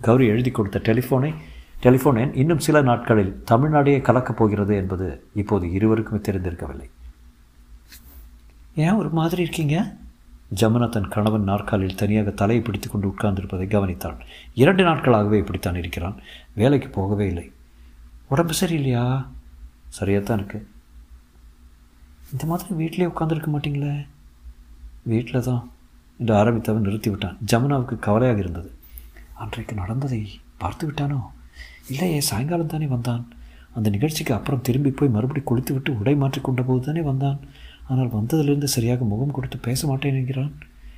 கௌரி 0.00 0.26
எழுதி 0.26 0.50
கொடுத்த 0.50 0.80
டெலிஃபோனை 0.84 1.34
டெலிஃபோன் 1.82 2.18
எண் 2.18 2.32
இன்னும் 2.34 2.58
சில 2.58 2.82
நாட்களில் 2.82 3.42
தமிழ்நாடே 3.44 3.98
கலக்கப் 3.98 4.36
போகிறது 4.36 4.76
என்பது 4.76 5.26
இப்போது 5.34 5.66
இருவருக்குமே 5.66 6.20
தெரிந்திருக்கவில்லை. 6.28 6.90
ஏன் 8.74 8.92
ஒரு 8.92 9.08
மாதிரி 9.08 9.42
இருக்கீங்க? 9.42 9.96
ஜமுனா 10.50 10.88
தன் 10.88 11.08
கணவன் 11.08 11.42
நாற்காலில் 11.42 11.94
தனியாக 11.94 12.30
தலையை 12.30 12.64
பிடித்து 12.64 12.88
கொண்டு 12.90 13.08
உட்கார்ந்திருப்பதை 13.08 13.66
கவனித்தாள் 13.66 14.18
இரண்டு 14.54 14.84
நாட்களாகவே 14.84 15.38
இப்படித்தான் 15.38 15.76
இருக்கிறான். 15.76 16.16
வேலைக்கு 16.54 16.88
போகவே 16.88 17.26
இல்லை. 17.26 17.52
உடம்பு 18.28 18.54
சரியில்லையா? 18.60 19.26
சரியாக 19.88 20.24
தான் 20.24 20.38
இருக்கு. 20.38 20.68
இந்த 22.32 22.46
மாதிரி 22.46 22.74
வீட்டிலே 22.74 23.06
உட்காந்துருக்க 23.06 23.48
மாட்டிங்களே? 23.54 24.06
வீட்டில் 25.02 25.42
தான் 25.42 25.70
என்று 26.18 26.34
ஆரம்பித்தவன் 26.34 26.86
நிறுத்தி 26.86 27.10
விட்டான் 27.10 27.38
ஜமுனாவுக்கு 27.52 27.98
கவலையாக 27.98 28.38
இருந்தது. 28.38 28.74
அன்றைக்கு 29.34 29.74
நடந்ததை 29.74 30.40
பார்த்து 30.58 30.90
விட்டானோ? 30.90 31.20
இல்லையே 31.88 32.20
சாயங்காலம் 32.20 32.66
தானே 32.66 32.86
வந்தான். 32.86 33.28
அந்த 33.74 33.90
நிகழ்ச்சிக்கு 33.90 34.34
அப்புறம் 34.34 34.60
திரும்பி 34.60 34.90
போய் 34.90 35.08
மறுபடி 35.08 35.40
குளித்து 35.40 35.72
விட்டு 35.72 35.98
உடை 35.98 36.14
மாற்றிக்கொண்ட 36.14 36.62
போது 36.66 36.86
தானே 36.86 37.00
வந்தான். 37.00 37.40
ஆனால் 37.88 38.08
வந்ததிலிருந்து 38.08 38.64
சரியாக 38.64 39.04
முகம் 39.04 39.30
கொடுத்து 39.30 39.58
பேச 39.58 39.86
மாட்டேன் 39.86 40.14
என்கிறான். 40.14 40.52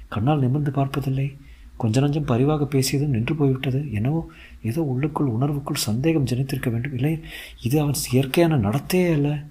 கண்ணால் 0.08 0.38
நிமிர்ந்து 0.38 0.70
பார்ப்பதில்லை. 0.70 1.36
கொஞ்ச 1.76 2.00
நஞ்சம் 2.00 2.28
பரிவாக 2.30 2.64
பேசியதும் 2.64 3.14
நின்று 3.14 3.34
போய்விட்டது. 3.34 3.92
என்னவோ 3.92 4.30
ஏதோ 4.62 4.82
உள்ளுக்குள் 4.82 5.26
உணர்வுக்குள் 5.26 5.86
சந்தேகம் 5.88 6.24
ஜனித்திருக்க 6.24 6.70
வேண்டும். 6.70 6.94
இல்லை 6.94 7.20
இது 7.62 7.80
அவன் 7.80 7.94
இயற்கையான 8.12 8.56
நடத்தே 8.56 9.12
அல்ல. 9.12 9.44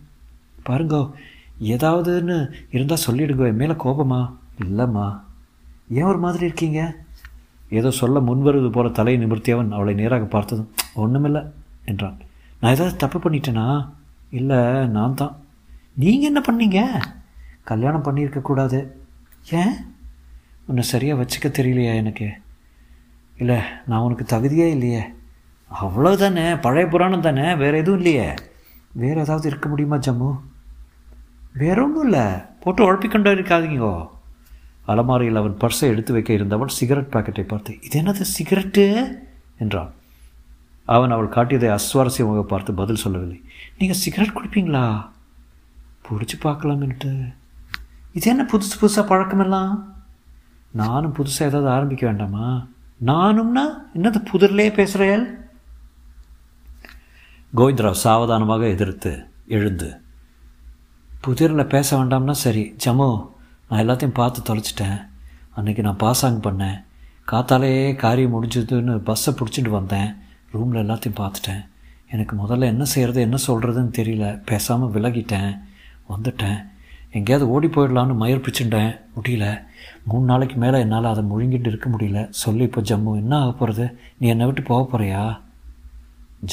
பாருங்கோ 0.67 1.13
ஏதாவதுன்னு 1.61 2.37
இருந்தால் 2.71 3.05
சொல்லிடுங்க. 3.07 3.47
என் 3.47 3.55
மேலே 3.55 3.71
கோபமா? 3.71 4.21
இல்லைம்மா. 4.63 5.21
ஏன் 5.89 6.03
ஒரு 6.03 6.17
மாதிரி 6.17 6.45
இருக்கீங்க? 6.45 6.97
ஏதோ 7.69 7.91
சொல்ல 7.91 8.19
முன்வருவது 8.19 8.69
போல 8.69 8.89
தலையை 8.89 9.25
நிமிர்த்தியவன் 9.25 9.71
அவளை 9.71 9.93
நேராக 9.93 10.25
பார்த்ததும் 10.25 10.71
ஒன்றுமில்லை 10.93 11.41
என்றான். 11.85 12.17
நான் 12.59 12.73
ஏதாவது 12.73 12.95
தப்பு 12.95 13.19
பண்ணிட்டேனா? 13.19 13.87
இல்லை 14.29 14.87
நான் 14.87 15.13
தான். 15.13 15.35
நீங்கள் 15.95 16.29
என்ன 16.29 16.39
பண்ணீங்க? 16.39 16.79
கல்யாணம் 17.65 18.03
பண்ணியிருக்கக்கூடாது 18.03 18.87
ஏன்? 19.51 19.73
உன்னை 20.65 20.83
சரியாக 20.83 21.23
வச்சுக்க 21.23 21.45
தெரியலையா 21.45 21.95
எனக்கு? 21.95 22.29
இல்லை 23.37 23.59
நான் 23.87 23.99
உனக்கு 23.99 24.25
தகுதியே 24.25 24.69
இல்லையே. 24.69 25.03
அவ்வளோதானே 25.81 26.61
பழைய 26.61 26.87
புராணம் 26.87 27.21
தானே 27.21 27.55
வேறு 27.55 27.77
எதுவும் 27.77 28.01
இல்லையே. 28.01 28.33
வேறு 28.91 29.19
ஏதாவது 29.19 29.47
இருக்க 29.49 29.69
முடியுமா 29.69 29.95
ஜம்மு? 29.95 30.39
வேற 31.53 31.83
ஒன்றும் 31.83 32.03
இல்லை. 32.03 32.37
போட்டு 32.59 32.93
உழப்பிக்கொண்டு 32.93 33.35
இருக்காதீங்கோ. 33.35 34.07
அலமாரியில் 34.87 35.35
அவன் 35.35 35.57
பர்ஸை 35.57 35.81
எடுத்து 35.81 36.13
வைக்க 36.13 36.33
இருந்தவன் 36.33 36.67
சிகரெட் 36.67 37.13
பாக்கெட்டை 37.13 37.47
பார்த்து 37.47 37.77
இது 37.81 38.01
என்னது 38.01 38.25
சிகரெட்டு? 38.39 39.13
என்றான். 39.59 39.93
அவன் 40.85 41.11
அவள் 41.11 41.29
காட்டியதை 41.29 41.69
அஸ்வாரஸ்யமாக 41.69 42.41
பார்த்து 42.41 42.73
பதில் 42.73 42.95
சொல்லவில்லை. 42.95 43.43
நீங்கள் 43.77 43.97
சிகரெட் 43.97 44.35
குடிப்பீங்களா? 44.35 45.09
பிடிச்சி 46.09 46.39
பார்க்கலாம்னுட்டு. 46.43 47.33
இது 48.15 48.29
என்ன 48.29 48.47
புதுசு 48.51 48.83
புதுசாக 48.83 48.99
பழக்கமெல்லாம்? 48.99 49.83
நானும் 50.71 51.15
புதுசாக 51.15 51.43
ஏதாவது 51.43 51.69
ஆரம்பிக்க 51.69 52.05
வேண்டாமா? 52.05 52.67
நானும்னா 53.05 53.65
என்னது 53.95 54.25
புதிரிலே 54.33 54.73
பேசுகிறேன் 54.73 55.37
கோவிந்தராவ் 57.55 58.01
சாவதானமாக 58.03 58.67
எதிர்த்து 58.67 59.27
எழுந்து 59.47 60.01
புதிரில் 61.21 61.65
பேச 61.65 62.03
வேண்டாம்னா 62.03 62.31
சரி 62.31 62.75
ஜமு 62.85 63.29
நான் 63.69 63.87
எல்லாத்தையும் 63.87 64.13
பார்த்து 64.13 64.55
தொலைச்சிட்டேன். 64.55 65.07
அன்றைக்கி 65.57 65.79
நான் 65.79 65.99
பாசாங் 65.99 66.45
பண்ணேன். 66.45 66.83
காத்தாலேயே 67.31 67.95
காரியம் 67.95 68.33
முடிஞ்சதுன்னு 68.33 68.99
பஸ்ஸை 68.99 69.33
பிடிச்சிட்டு 69.33 69.69
வந்தேன். 69.69 70.15
ரூமில் 70.51 70.87
எல்லாத்தையும் 70.87 71.19
பார்த்துட்டேன். 71.19 71.65
எனக்கு 72.11 72.35
முதல்ல 72.35 72.59
என்ன 72.59 72.83
செய்கிறது 72.83 73.21
என்ன 73.21 73.37
சொல்கிறதுன்னு 73.47 73.93
தெரியல. 73.97 74.41
பேசாமல் 74.45 74.89
விலகிட்டேன். 74.89 75.59
வந்துட்டேன். 76.09 76.73
எங்கேயாவது 77.15 77.51
ஓடி 77.51 77.67
போயிடலான்னு 77.67 78.15
மயிர் 78.21 78.45
பிச்சுட்டேன். 78.45 78.91
முடியல. 79.17 79.45
மூணு 80.03 80.25
நாளைக்கு 80.25 80.55
மேலே 80.63 80.79
என்னால் 80.79 81.11
அதை 81.11 81.21
முழுங்கிட்டு 81.31 81.69
இருக்க 81.71 81.89
முடியல. 81.89 82.29
சொல்லி 82.43 82.63
இப்போ 82.67 82.81
ஜம்மு 82.81 83.11
என்ன 83.15 83.33
ஆக 83.41 83.51
போகிறது 83.51 83.85
நீ 84.17 84.27
என்னை 84.27 84.45
விட்டு 84.45 84.61
போக 84.61 84.81
போகிறியா 84.91 85.21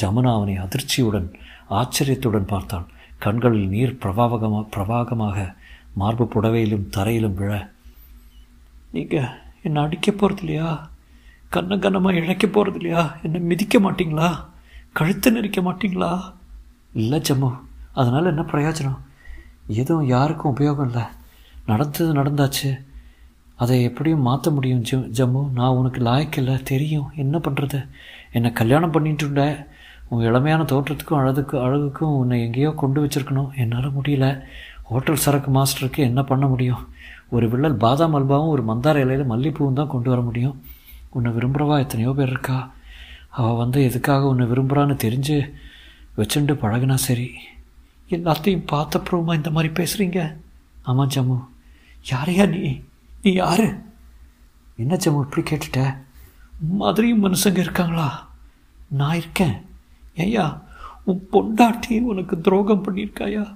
ஜமுனா 0.01 0.31
அவனை 0.33 0.53
அதிர்ச்சியுடன் 0.57 1.27
ஆச்சரியத்துடன் 1.69 2.51
பார்த்தான் 2.53 2.85
கண்களில் 3.17 3.67
நீர் 3.67 3.97
பிரபாவகமாக 4.01 4.63
பிரவாகமாக 4.75 5.55
மார்பு 5.93 6.25
புடவையிலும் 6.33 6.89
தரையிலும் 6.89 7.35
விழ. 7.35 7.51
நீங்கள் 8.91 9.29
என்னை 9.63 9.83
அடிக்க 9.83 10.11
போகிறது 10.11 10.41
இல்லையா? 10.43 10.89
கண்ண 11.49 11.75
கன்னமாக 11.75 12.19
இழைக்க 12.21 12.47
போகிறது 12.47 12.79
இல்லையா? 12.79 13.17
என்னை 13.23 13.39
மிதிக்க 13.39 13.79
மாட்டிங்களா? 13.79 14.29
கழுத்து 14.93 15.31
நெரிக்க 15.31 15.61
மாட்டிங்களா? 15.61 16.11
இல்லை 16.93 17.19
ஜம்மு. 17.29 17.51
அதனால் 17.93 18.31
என்ன 18.31 18.41
பிரயோஜனம்? 18.41 18.99
எதுவும் 19.67 20.05
யாருக்கும் 20.05 20.55
உபயோகம் 20.55 20.85
இல்லை. 20.85 21.01
நடந்தது 21.65 22.13
நடந்தாச்சு. 22.13 22.79
அதை 23.55 23.83
எப்படியும் 23.83 24.21
மாற்ற 24.21 24.51
முடியும் 24.51 24.81
ஜம் 24.81 25.09
ஜம்மு. 25.13 25.51
நான் 25.51 25.75
உனக்கு 25.79 26.01
லாய்க்கில்லை 26.01 26.63
தெரியும். 26.63 27.09
என்ன 27.15 27.37
பண்ணுறது 27.37 27.87
என்னை 28.31 28.53
கல்யாணம் 28.53 28.93
பண்ணிட்டுண்ட 28.93 29.65
உன் 30.09 30.25
இளமையான 30.25 30.63
தோற்றத்துக்கும் 30.63 31.19
அழகுக்கும் 31.19 31.63
அழகுக்கும் 31.65 32.15
உன்னை 32.15 32.41
எங்கேயோ 32.41 32.71
கொண்டு 32.71 33.05
வச்சுருக்கணும். 33.05 33.51
என்னால் 33.55 33.95
முடியல. 33.97 34.43
ஹோட்டல் 34.83 35.15
சரக்கு 35.15 35.51
மாஸ்டருக்கு 35.51 35.97
என்ன 35.97 36.23
பண்ண 36.23 36.47
முடியும்? 36.47 36.87
ஒரு 37.29 37.49
வில்லல் 37.49 37.75
பாதாம் 37.75 38.15
அல்பாவும் 38.15 38.47
ஒரு 38.47 38.63
மந்தார 38.63 38.95
இலையில் 38.95 39.31
மல்லிப்பூவும் 39.31 39.73
தான் 39.73 39.87
கொண்டு 39.87 40.09
வர 40.09 40.21
முடியும். 40.21 40.61
உன்னை 41.09 41.31
விரும்புகிறவா 41.31 41.79
எத்தனையோ 41.79 42.11
பேர் 42.11 42.29
இருக்கா? 42.29 42.73
அவள் 43.29 43.55
வந்து 43.55 43.83
எதுக்காக 43.83 44.27
உன்னை 44.27 44.47
விரும்புகிறான்னு 44.47 44.95
தெரிஞ்சு 45.05 45.53
வச்சுட்டு 46.17 46.53
பழகுனா 46.53 46.93
சரி. 46.93 47.33
எல்லாத்தையும் 48.09 48.65
பார்த்தப்புறமா 48.71 49.35
இந்த 49.35 49.51
மாதிரி 49.51 49.73
பேசுகிறீங்க 49.73 50.37
ஆமாம் 50.81 51.09
ஜம்மு. 51.09 51.47
யாரையா 52.09 52.47
நீ? 52.47 52.81
நீ 53.21 53.33
யார்? 53.33 53.81
என்ன 54.75 54.95
ஜம்மு 54.95 55.19
இப்படி 55.19 55.49
கேட்டுட்ட? 55.49 55.97
மாதிரியும் 56.61 57.23
மனுஷங்க 57.23 57.57
இருக்காங்களா? 57.57 58.27
நான் 58.87 59.15
இருக்கேன். 59.15 59.65
ஏய்யா 60.15 60.61
உன் 61.03 61.27
பொண்டாட்டி 61.31 62.01
உனக்கு 62.01 62.41
துரோகம் 62.41 62.83
பண்ணியிருக்காயா? 62.83 63.55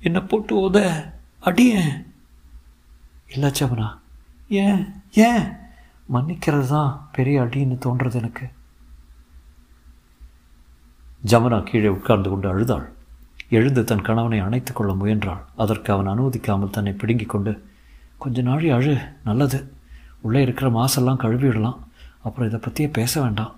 என்னை 0.00 0.20
போட்டு 0.20 0.70
உத 0.70 1.10
அடியேன் 1.40 2.14
இல்லை 3.28 3.50
ஜமுனா. 3.50 3.98
ஏன்? 4.48 4.86
ஏன்? 5.12 5.42
மன்னிக்கிறது 6.12 6.66
தான் 6.66 7.08
பெரிய 7.12 7.42
அடின்னு 7.42 7.78
தோன்றது 7.78 8.14
எனக்கு. 8.14 8.48
ஜமுனா 11.26 11.62
கீழே 11.62 11.88
உட்கார்ந்து 11.88 12.30
கொண்டு 12.30 12.48
அழுதாள். 12.48 12.96
எழுந்து 13.50 13.84
தன் 13.84 14.02
கணவனை 14.02 14.38
அணைத்து 14.38 14.72
கொள்ள 14.72 14.92
முயன்றாள். 14.92 15.42
அதற்கு 15.56 15.92
அவன் 15.92 16.08
அனுமதிக்காமல் 16.08 16.70
தன்னை 16.70 16.92
பிடுங்கி 16.92 17.24
கொண்டு 17.24 17.64
கொஞ்ச 18.18 18.42
நாழி 18.42 18.70
அழு 18.70 18.98
நல்லது. 19.24 19.72
உள்ளே 20.20 20.42
இருக்கிற 20.42 20.70
மாசெல்லாம் 20.70 21.20
கழுவிடலாம். 21.22 21.78
அப்புறம் 22.22 22.48
இதை 22.48 22.60
பற்றியே 22.60 22.88
பேச 22.88 23.20
வேண்டாம். 23.20 23.54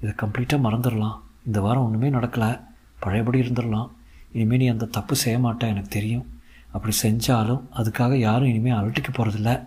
இதை 0.00 0.14
கம்ப்ளீட்டாக 0.22 0.66
மறந்துடலாம். 0.66 1.16
இந்த 1.46 1.60
வாரம் 1.60 1.84
ஒன்றுமே 1.84 2.10
நடக்கலை. 2.10 2.60
பழையபடி 2.98 3.40
இருந்துடலாம். 3.40 3.90
இனிமேல் 4.32 4.58
நீ 4.58 4.66
அந்த 4.66 4.86
தப்பு 4.86 5.16
செய்ய 5.16 5.38
மாட்டேன் 5.38 5.70
எனக்கு 5.70 5.88
தெரியும். 5.88 6.26
அப்படி 6.70 6.94
செஞ்சாலும் 7.02 7.62
அதுக்காக 7.76 8.14
யாரும் 8.14 8.48
இனிமேல் 8.48 8.74
அலட்டிக்க 8.74 9.10
போகிறதில்ல 9.12 9.66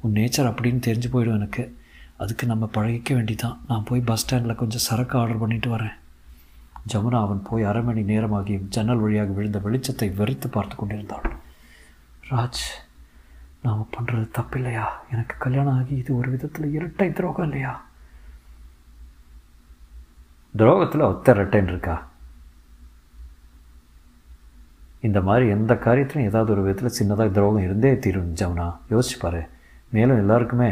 உன் 0.00 0.12
நேச்சர் 0.12 0.50
அப்படின்னு 0.50 0.80
தெரிஞ்சு 0.86 1.08
போயிடும் 1.12 1.38
எனக்கு. 1.40 1.78
அதுக்கு 2.16 2.46
நம்ம 2.46 2.66
பழகிக்க 2.66 3.14
வேண்டிதான். 3.14 3.56
நான் 3.68 3.84
போய் 3.84 4.00
பஸ் 4.00 4.20
ஸ்டாண்டில் 4.20 4.54
கொஞ்சம் 4.54 4.86
சரக்கு 4.88 5.18
ஆர்டர் 5.18 5.38
பண்ணிட்டு 5.38 5.76
வரேன். 5.76 5.97
ஜமுனா 6.92 7.18
அவன் 7.20 7.42
போய் 7.42 7.64
அரை 7.64 7.82
மணி 7.82 8.02
நேரமாகியும் 8.02 8.68
ஜன்னல் 8.68 8.98
வழியாக 8.98 9.32
விழுந்த 9.32 9.58
வெளிச்சத்தை 9.64 10.08
வெறித்து 10.20 10.48
பார்த்து 10.50 10.76
கொண்டிருந்தாள் 10.76 11.26
ராஜ் 12.30 12.62
நாம் 13.62 13.88
பண்ணுறது 13.96 14.26
தப்பில்லையா? 14.38 14.86
எனக்கு 15.10 15.34
கல்யாணம் 15.38 15.76
ஆகி 15.78 15.94
இது 15.96 16.16
ஒரு 16.16 16.30
விதத்தில் 16.30 16.72
இரட்டை 16.72 17.12
துரோகம் 17.12 17.44
இல்லையா? 17.44 17.72
துரோகத்தில் 20.56 21.08
ஒத்த 21.08 21.34
இரட்டைன்னு 21.34 21.66
இருக்கா? 21.66 21.96
இந்த 25.00 25.20
மாதிரி 25.20 25.48
எந்த 25.48 25.74
காரியத்திலும் 25.74 26.28
ஏதாவது 26.30 26.52
ஒரு 26.52 26.62
விதத்தில் 26.62 26.96
சின்னதாக 26.98 27.30
துரோகம் 27.30 27.62
இருந்தே 27.62 27.98
தீரும் 27.98 28.34
ஜமுனா. 28.34 28.68
யோசிச்சுப்பார் 28.90 29.40
மேலும் 29.90 30.16
எல்லாருக்குமே 30.16 30.70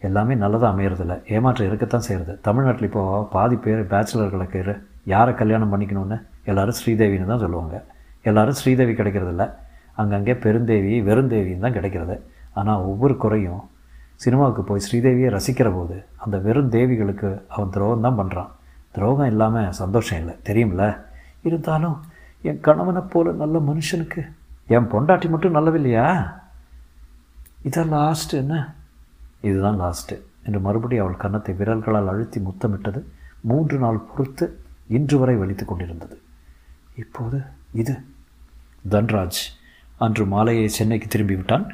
எல்லாமே 0.00 0.34
நல்லதாக 0.34 0.72
அமையறதில்ல. 0.72 1.14
ஏமாற்றம் 1.32 1.66
இருக்கத்தான் 1.66 2.06
செய்கிறது 2.08 2.40
தமிழ்நாட்டில் 2.40 2.88
இப்போது 2.88 3.28
பாதி 3.30 3.56
பேர் 3.56 3.90
பேச்சுலர்களுக்கு 3.92 4.82
யாரை 5.12 5.32
கல்யாணம் 5.34 5.72
பண்ணிக்கணும்னு? 5.72 6.18
எல்லாரும் 6.50 6.78
ஸ்ரீதேவின்னு 6.80 7.30
தான் 7.32 7.44
சொல்லுவாங்க. 7.44 7.76
எல்லோரும் 8.28 8.58
ஸ்ரீதேவி 8.60 8.92
கிடைக்கிறதில்ல. 9.00 9.44
அங்கங்கே 10.02 10.34
பெருந்தேவி 10.44 10.94
வெறுந்தேவின்னு 11.08 11.64
தான் 11.66 11.76
கிடைக்கிறது. 11.78 12.16
ஆனால் 12.58 12.84
ஒவ்வொரு 12.90 13.16
குறையும் 13.24 13.62
சினிமாவுக்கு 14.22 14.62
போய் 14.68 14.84
ஸ்ரீதேவியை 14.86 15.28
ரசிக்கிற 15.36 15.68
போது 15.76 15.96
அந்த 16.24 16.36
வெறும் 16.46 16.70
தேவிகளுக்கு 16.74 17.28
அவன் 17.54 17.72
துரோகம் 17.74 18.04
தான் 18.06 18.18
பண்ணுறான் 18.20 18.50
துரோகம் 18.96 19.30
இல்லாமல் 19.32 19.72
சந்தோஷம் 19.80 20.18
இல்லை. 20.22 20.34
தெரியும்ல? 20.48 20.84
இருந்தாலும் 21.48 21.96
என் 22.48 22.60
கணவனை 22.66 23.02
போல 23.12 23.32
நல்ல 23.42 23.58
மனுஷனுக்கு 23.70 24.22
என் 24.74 24.90
பொண்டாட்டி 24.92 25.28
மட்டும் 25.32 25.56
நல்லவில்லையா? 25.56 26.06
இதான் 27.68 27.92
லாஸ்ட்டு 27.96 28.38
என்ன? 28.42 28.54
இதுதான் 29.48 29.80
லாஸ்ட்டு 29.84 30.16
என்று 30.46 30.60
மறுபடியும் 30.66 31.04
அவள் 31.04 31.22
கன்னத்தை 31.24 31.52
விரல்களால் 31.60 32.10
அழுத்தி 32.12 32.40
முத்தமிட்டது. 32.40 33.00
மூன்று 33.50 33.76
நாள் 33.84 34.06
பொறுத்து 34.10 34.46
இன்று 34.88 35.18
வரை 35.18 35.36
வலித்து 35.36 35.64
கொண்டிருந்தது. 35.64 36.20
இப்போது 36.96 37.40
இது. 37.72 37.94
தன்ராஜ் 38.90 39.42
அன்று 39.96 40.26
மாலையை 40.26 40.68
சென்னைக்கு 40.68 41.08
திரும்பி 41.08 41.34
விட்டான் 41.34 41.66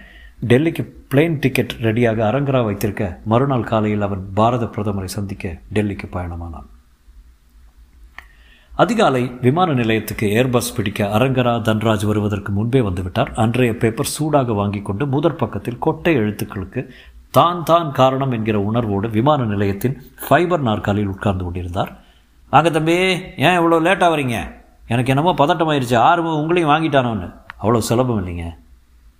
டெல்லிக்கு 0.48 0.82
பிளேன் 1.12 1.38
டிக்கெட் 1.38 1.72
ரெடியாக 1.82 2.18
அரங்கரா 2.30 2.64
வைத்திருக்க 2.64 3.18
மறுநாள் 3.24 3.70
காலையில் 3.70 4.00
அவன் 4.00 4.22
பாரத 4.34 4.64
பிரதமரை 4.64 5.04
சந்திக்க 5.04 5.58
டெல்லிக்கு 5.74 6.06
பயணமானான். 6.12 6.68
அதிகாலை 8.72 9.32
விமான 9.40 9.72
நிலையத்துக்கு 9.72 10.26
ஏர்பஸ் 10.26 10.74
பிடிக்க 10.76 11.06
அரங்கரா 11.18 11.54
தன்ராஜ் 11.68 12.06
வருவதற்கு 12.06 12.52
முன்பே 12.52 12.80
வந்துவிட்டார். 12.80 13.32
அன்றைய 13.34 13.76
பேப்பர் 13.76 14.12
சூடாக 14.16 14.52
வாங்கி 14.52 14.82
கொண்டு 14.82 15.06
முதற் 15.06 15.36
பக்கத்தில் 15.36 15.78
கொட்டை 15.78 16.14
எழுத்துக்களுக்கு 16.16 16.88
தான் 17.30 17.62
தான் 17.62 17.92
காரணம் 17.92 18.30
என்கிற 18.30 18.60
உணர்வோடு 18.60 19.10
விமான 19.10 19.44
நிலையத்தின் 19.44 19.98
ஃபைபர் 20.28 20.62
நாற்காலியில் 20.62 21.10
உட்கார்ந்து 21.10 21.44
கொண்டிருந்தார். 21.44 21.92
வாங்க 22.52 22.70
தம்பி 22.70 22.94
ஏன் 23.46 23.56
இவ்வளோ 23.58 23.76
லேட்டாக 23.86 24.12
வரீங்க? 24.14 24.52
எனக்கு 24.86 25.12
என்னமோ 25.12 25.34
பதட்டமாயிருச்சு. 25.40 25.96
ஆறு 25.96 26.22
உங்களையும் 26.22 26.72
வாங்கிட்டானோன்னு. 26.72 27.28
அவ்வளோ 27.60 27.78
சுலபம் 27.78 28.20
இல்லைங்க. 28.20 28.56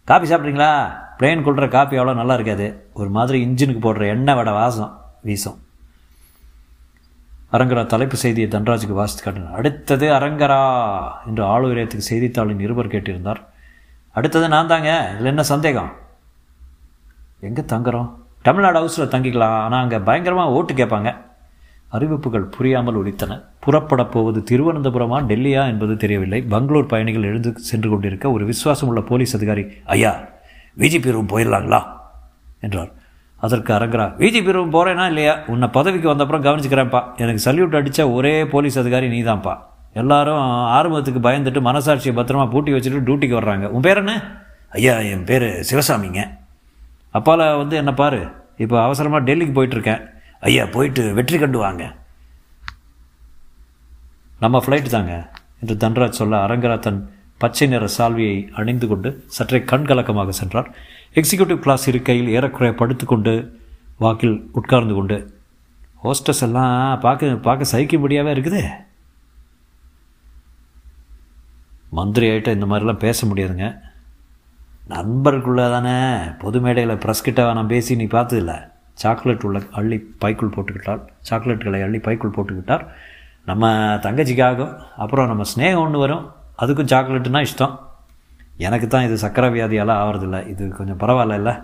காப்பி 0.04 0.28
சாப்பிட்றீங்களா? 0.28 0.70
பிளேன் 1.18 1.44
கொள்கிற 1.44 1.68
காப்பி 1.68 1.96
அவ்வளோ 1.96 2.14
நல்லா 2.14 2.34
இருக்காது. 2.34 2.90
ஒரு 2.92 3.11
மாதிரி 3.11 3.38
இன்ஜினுக்கு 3.46 3.83
போடுற 3.87 4.07
எண்ணெய் 4.09 4.35
வடை 4.35 4.52
வாசம் 4.52 4.92
வீசும். 5.22 5.59
அரங்கரா 7.52 7.87
தலைப்பு 7.87 8.16
செய்தியை 8.16 8.48
தன்ராஜுக்கு 8.48 8.98
வாசித்து 9.00 9.22
காட்டினார். 9.24 9.55
அடுத்தது 9.55 10.07
அரங்கரா 10.18 10.61
என்று 11.26 11.44
ஆளுயரத்துக்கு 11.44 12.11
செய்தித்தாளின் 12.11 12.64
இருவர் 12.66 12.92
கேட்டிருந்தார். 12.92 13.40
அடுத்தது 14.12 14.48
நான் 14.48 14.66
தாங்க. 14.66 15.12
இதில் 15.14 15.26
என்ன 15.26 15.42
சந்தேகம்? 15.42 15.90
எங்கே 17.40 17.62
தங்குறோம்? 17.62 18.09
தமிழ்நாடு 18.42 18.78
ஹவுஸில் 18.81 19.12
தங்கிக்கலாம். 19.14 19.59
ஆனால் 19.64 19.81
அங்கே 19.81 19.98
பயங்கரமாக 19.98 20.50
ஓட்டு 20.50 20.74
கேட்பாங்க. 20.74 21.11
அறிவிப்புகள் 21.90 22.42
புரியாமல் 22.42 22.96
ஒழித்தன 22.96 23.42
புறப்படப் 23.66 24.11
போவது 24.11 24.42
திருவனந்தபுரமா 24.50 25.16
டெல்லியா 25.31 25.66
என்பது 25.66 25.96
தெரியவில்லை. 25.96 26.42
பெங்களூர் 26.42 26.87
பயணிகள் 26.87 27.22
எழுந்து 27.22 27.53
சென்று 27.57 27.90
கொண்டிருக்க 27.90 28.31
ஒரு 28.31 28.44
விசுவாசமுள்ள 28.46 29.00
போலீஸ் 29.00 29.37
அதிகாரி 29.37 29.66
ஐயா 29.85 30.12
விஜிபி 30.79 31.11
ரூம் 31.11 31.29
போயிடலாங்களா? 31.29 31.83
என்றார். 32.61 32.90
அதற்கு 33.37 33.72
அரங்கரா 33.72 34.07
விஜிபி 34.18 34.53
ரூம் 34.53 34.72
போகிறேன்னா 34.72 35.07
இல்லையா? 35.07 35.38
உன்னை 35.46 35.68
பதவிக்கு 35.68 36.14
வந்தப்புறம் 36.14 36.44
கவனிச்சுக்கிறேன்ப்பா. 36.46 37.03
எனக்கு 37.16 37.53
சல்யூட் 37.53 37.76
அடித்த 37.76 38.11
ஒரே 38.11 38.46
போலீஸ் 38.46 38.79
அதிகாரி 38.79 39.09
நீ 39.09 39.22
தான்ப்பா 39.22 39.57
எல்லாரும் 39.92 40.38
ஆரம்பத்துக்கு 40.79 41.20
பயந்துட்டு 41.29 41.61
மனசாட்சியை 41.61 42.14
பத்திரமா 42.14 42.50
பூட்டி 42.50 42.72
வச்சுட்டு 42.72 43.05
டியூட்டிக்கு 43.07 43.37
வர்றாங்க. 43.40 43.66
உன் 43.66 43.81
பேர் 43.81 43.96
என்ன? 43.96 44.42
ஐயா 44.70 44.96
என் 44.98 45.24
பேர் 45.24 45.42
சிவசாமிங்க. 45.42 46.20
அப்பால 47.14 47.57
வந்து 47.57 47.76
என்ன 47.76 47.94
பாரு. 47.94 48.26
இப்போ 48.57 48.83
அவசரமாக 48.83 49.33
டெல்லிக்கு 49.33 49.55
போயிட்டுருக்கேன் 49.55 50.18
ஐயா 50.40 50.64
போயிட்டு 50.64 51.14
வெற்றி 51.14 51.38
கண்டு 51.38 51.59
வாங்க. 51.59 51.94
நம்ம 54.38 54.59
ஃப்ளைட்டு 54.59 54.83
தாங்க. 54.83 55.31
என்று 55.61 55.88
தன்ராஜ் 55.88 56.18
சொல்ல 56.20 56.46
அரங்கரா 56.46 56.79
தன் 56.79 57.14
பச்சை 57.38 57.68
நிற 57.68 57.88
சால்வியை 57.98 58.50
அணிந்து 58.53 58.87
கொண்டு 58.87 59.24
சற்றே 59.26 59.59
கண்கலக்கமாக 59.59 60.29
சென்றார். 60.29 60.74
எக்ஸிக்யூட்டிவ் 61.14 61.59
கிளாஸ் 61.59 61.88
இருக்கையில் 61.88 62.29
ஏறக்குறைய 62.29 62.79
படுத்துக்கொண்டு 62.79 63.61
வாக்கில் 63.98 64.50
உட்கார்ந்து 64.53 64.94
கொண்டு 64.94 65.40
ஹோஸ்டஸ் 66.05 66.42
எல்லாம் 66.42 67.00
பார்க்க 67.00 67.35
பார்க்க 67.37 67.79
சகிக்கும்படியாகவே 67.79 68.33
இருக்குது? 68.37 68.68
மந்திரி 71.90 72.29
ஆகிட்ட 72.29 72.48
இந்த 72.48 72.66
மாதிரிலாம் 72.66 72.98
பேச 72.98 73.26
முடியாதுங்க. 73.26 73.81
நண்பருக்குள்ளே 74.88 75.70
தானே 75.70 76.31
பொது 76.38 76.61
மேடையில் 76.61 76.96
ப்ரெஸ் 76.96 77.22
கிட்ட 77.22 77.53
நான் 77.53 77.66
பேசி 77.66 77.96
நீ 77.96 78.05
பார்த்ததில்ல. 78.05 78.69
சாக்லேட் 78.94 79.44
உள்ள 79.44 79.62
அள்ளி 79.70 79.98
பைக்குள் 80.18 80.55
போட்டுக்கிட்டால் 80.57 81.03
சாக்லேட்டுகளை 81.31 81.83
அள்ளி 81.83 81.98
பைக்குள் 81.98 82.35
போட்டுக்கிட்டார் 82.37 82.85
நம்ம 83.44 83.66
தங்கச்சிக்காக 84.07 84.66
அப்புறம் 84.96 85.26
நம்ம 85.26 85.44
ஸ்னேகம் 85.57 85.85
ஒன்று 85.85 85.98
வரும். 85.98 86.31
அதுக்கும் 86.59 86.90
சாக்லேட்டுனா 86.92 87.40
இஷ்டம். 87.46 87.79
எனக்கு 88.57 88.87
தான் 88.87 89.05
இது 89.05 89.29
சக்கரை 89.29 89.48
வியாதியால் 89.57 89.92
ஆகிறதில்ல 90.00 90.48
இது 90.48 90.68
கொஞ்சம் 90.68 90.98
பரவாயில்ல 90.98 91.35
இல்லை. 91.35 91.55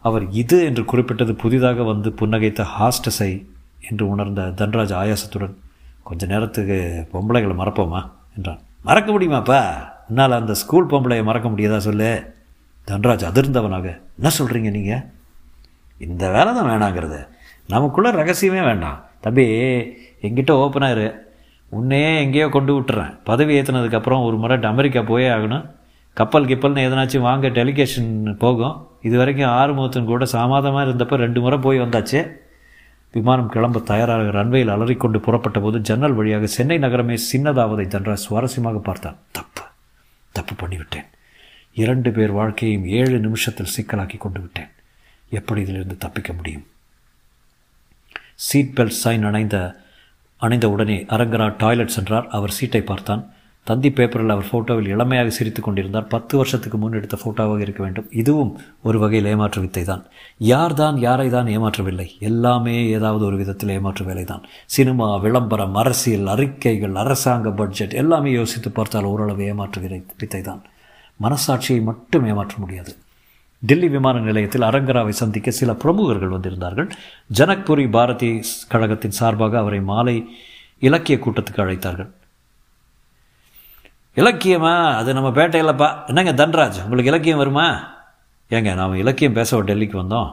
அவர் 0.00 0.30
இது 0.30 0.64
என்று 0.64 0.84
குறிப்பிட்டது 0.84 1.34
புதிதாக 1.34 1.82
வந்து 1.82 2.10
புன்னகைத்த 2.10 2.64
ஹாஸ்டஸை 2.78 3.46
என்று 3.90 4.08
உணர்ந்த 4.08 4.42
தன்ராஜ் 4.42 4.94
ஆயாசத்துடன் 5.02 5.54
கொஞ்ச 6.02 6.26
நேரத்துக்கு 6.26 7.08
பொம்பளைகளை 7.12 7.54
மறப்போமா 7.60 8.10
என்றான். 8.36 8.60
மறக்க 8.82 9.12
முடியுமாப்பா 9.12 9.60
உன்னால் 10.08 10.32
அந்த 10.32 10.54
ஸ்கூல் 10.54 10.86
பொம்பளையை 10.86 11.24
மறக்க 11.24 11.48
முடியாதா 11.48 11.76
சொல்லு? 11.76 12.32
தன்ராஜ் 12.88 13.28
அதிர்ந்தவனாக 13.30 13.86
என்ன 14.18 14.30
சொல்கிறீங்க 14.38 14.70
நீங்கள் 14.70 15.04
இந்த 16.06 16.30
வேலை 16.30 16.52
தான் 16.52 16.70
வேணாங்கிறது. 16.70 17.20
நமக்குள்ளே 17.68 18.10
ரகசியமே 18.10 18.62
வேண்டாம். 18.62 18.98
தம்பி 19.20 19.44
எங்கிட்ட 20.22 20.52
ஓப்பனாக 20.64 20.90
இரு. 20.90 21.08
உன்னையே 21.68 22.10
எங்கேயோ 22.20 22.48
கொண்டு 22.48 22.80
விட்டுறேன். 22.80 23.18
பதவி 23.24 23.60
ஏற்றினதுக்கப்புறம் 23.60 24.24
ஒரு 24.24 24.36
முறை 24.36 24.58
அமெரிக்கா 24.62 25.02
போயே 25.02 25.28
ஆகணும். 25.28 25.64
கப்பல் 26.12 26.44
கிப்பல்னு 26.44 26.84
எதனாச்சும் 26.88 27.26
வாங்க 27.28 27.48
டெலிகேஷன் 27.48 28.34
போகும். 28.34 28.88
இது 29.02 29.16
வரைக்கும் 29.16 29.48
ஆறுமுகத்தின் 29.48 30.04
கூட 30.04 30.24
சாமாதமாக 30.24 30.90
இருந்தப்போ 30.90 31.14
ரெண்டு 31.14 31.40
முறை 31.40 31.58
போய் 31.58 31.80
வந்தாச்சு. 31.80 32.20
விமானம் 33.12 33.48
கிளம்ப 33.48 33.80
தயாராக 33.80 34.22
ரன்வேயில் 34.22 34.72
அலறிக்கொண்டு 34.74 35.20
புறப்பட்ட 35.20 35.60
போது 35.60 35.80
ஜன்னல் 35.80 36.12
வழியாக 36.12 36.46
சென்னை 36.46 36.78
நகரமே 36.78 37.16
சின்னதாவதை 37.32 37.86
தன்ற 37.86 38.16
சுவாரஸ்யமாக 38.24 38.78
பார்த்தான். 38.78 39.18
தப்பு. 39.30 39.62
தப்பு 40.32 40.66
பண்ணிவிட்டேன். 40.66 41.08
இரண்டு 41.74 42.10
பேர் 42.10 42.32
வாழ்க்கையையும் 42.32 42.86
ஏழு 42.86 43.18
நிமிஷத்தில் 43.18 43.74
சிக்கலாக்கி 43.76 44.18
கொண்டு 44.18 44.40
விட்டேன். 44.40 44.70
எப்படி 45.40 45.62
இதிலிருந்து 45.66 45.96
தப்பிக்க 46.04 46.32
முடியும்? 46.38 46.66
சீட் 48.46 48.74
பெல்ட் 48.76 49.00
சைன் 49.02 49.26
அணைந்த 49.30 49.56
அணைந்த 50.40 50.66
உடனே 50.74 50.98
அரங்கரா 51.14 51.46
டாய்லெட் 51.62 51.96
சென்றார். 51.96 52.26
அவர் 52.36 52.56
சீட்டை 52.58 52.82
பார்த்தான். 52.90 53.22
தந்தி 53.66 53.90
பேப்பரில் 53.96 54.32
அவர் 54.34 54.48
ஃபோட்டோவில் 54.48 54.88
இளமையாக 54.94 55.30
சிரித்து 55.36 55.60
கொண்டிருந்தார். 55.66 56.08
பத்து 56.14 56.34
வருஷத்துக்கு 56.40 56.78
முன் 56.80 56.96
எடுத்த 56.98 57.16
ஃபோட்டோவாக 57.20 57.62
இருக்க 57.64 57.80
வேண்டும். 57.84 58.08
இதுவும் 58.20 58.50
ஒரு 58.88 58.98
வகையில் 59.02 59.28
ஏமாற்று 59.30 59.60
வித்தை 59.64 59.84
தான் 59.90 60.02
யார் 60.50 60.74
தான் 60.80 60.96
யாரை 61.04 61.28
தான் 61.36 61.48
ஏமாற்றவில்லை? 61.54 62.06
எல்லாமே 62.28 62.76
ஏதாவது 62.96 63.24
ஒரு 63.28 63.38
விதத்தில் 63.42 63.72
ஏமாற்று 63.76 64.04
வேலை 64.08 64.24
தான் 64.32 64.44
சினிமா 64.76 65.08
விளம்பரம் 65.24 65.78
அரசியல் 65.82 66.28
அறிக்கைகள் 66.34 67.00
அரசாங்க 67.04 67.54
பட்ஜெட் 67.60 67.96
எல்லாமே 68.02 68.32
யோசித்து 68.40 68.72
பார்த்தால் 68.80 69.10
ஓரளவு 69.12 69.46
ஏமாற்று 69.52 69.80
வித்தை 70.22 70.42
தான் 70.50 70.62
மனசாட்சியை 71.20 71.80
மட்டும் 71.90 72.28
ஏமாற்ற 72.32 72.54
முடியாது. 72.64 72.92
டெல்லி 73.68 73.88
விமான 73.88 74.18
நிலையத்தில் 74.18 74.66
அரங்கராவை 74.68 75.08
சந்திக்க 75.08 75.50
சில 75.50 75.72
பிரமுகர்கள் 75.72 76.34
வந்திருந்தார்கள். 76.36 76.90
ஜனக்புரி 77.38 77.90
பாரதி 77.90 78.42
கழகத்தின் 78.68 79.16
சார்பாக 79.18 79.58
அவரை 79.58 79.80
மாலை 79.80 80.16
இலக்கிய 80.78 81.18
கூட்டத்துக்கு 81.18 81.62
அழைத்தார்கள். 81.64 82.10
இலக்கியமா? 84.16 84.94
அது 84.96 85.14
நம்ம 85.14 85.28
பேட்டையிலப்பா. 85.28 85.88
என்னங்க 86.06 86.32
தன்ராஜ் 86.32 86.82
உங்களுக்கு 86.82 87.12
இலக்கியம் 87.12 87.38
வருமா? 87.38 87.92
ஏங்க 88.50 88.74
நாம் 88.74 88.94
இலக்கியம் 88.94 89.32
பேச 89.32 89.62
டெல்லிக்கு 89.62 89.96
வந்தோம். 90.02 90.28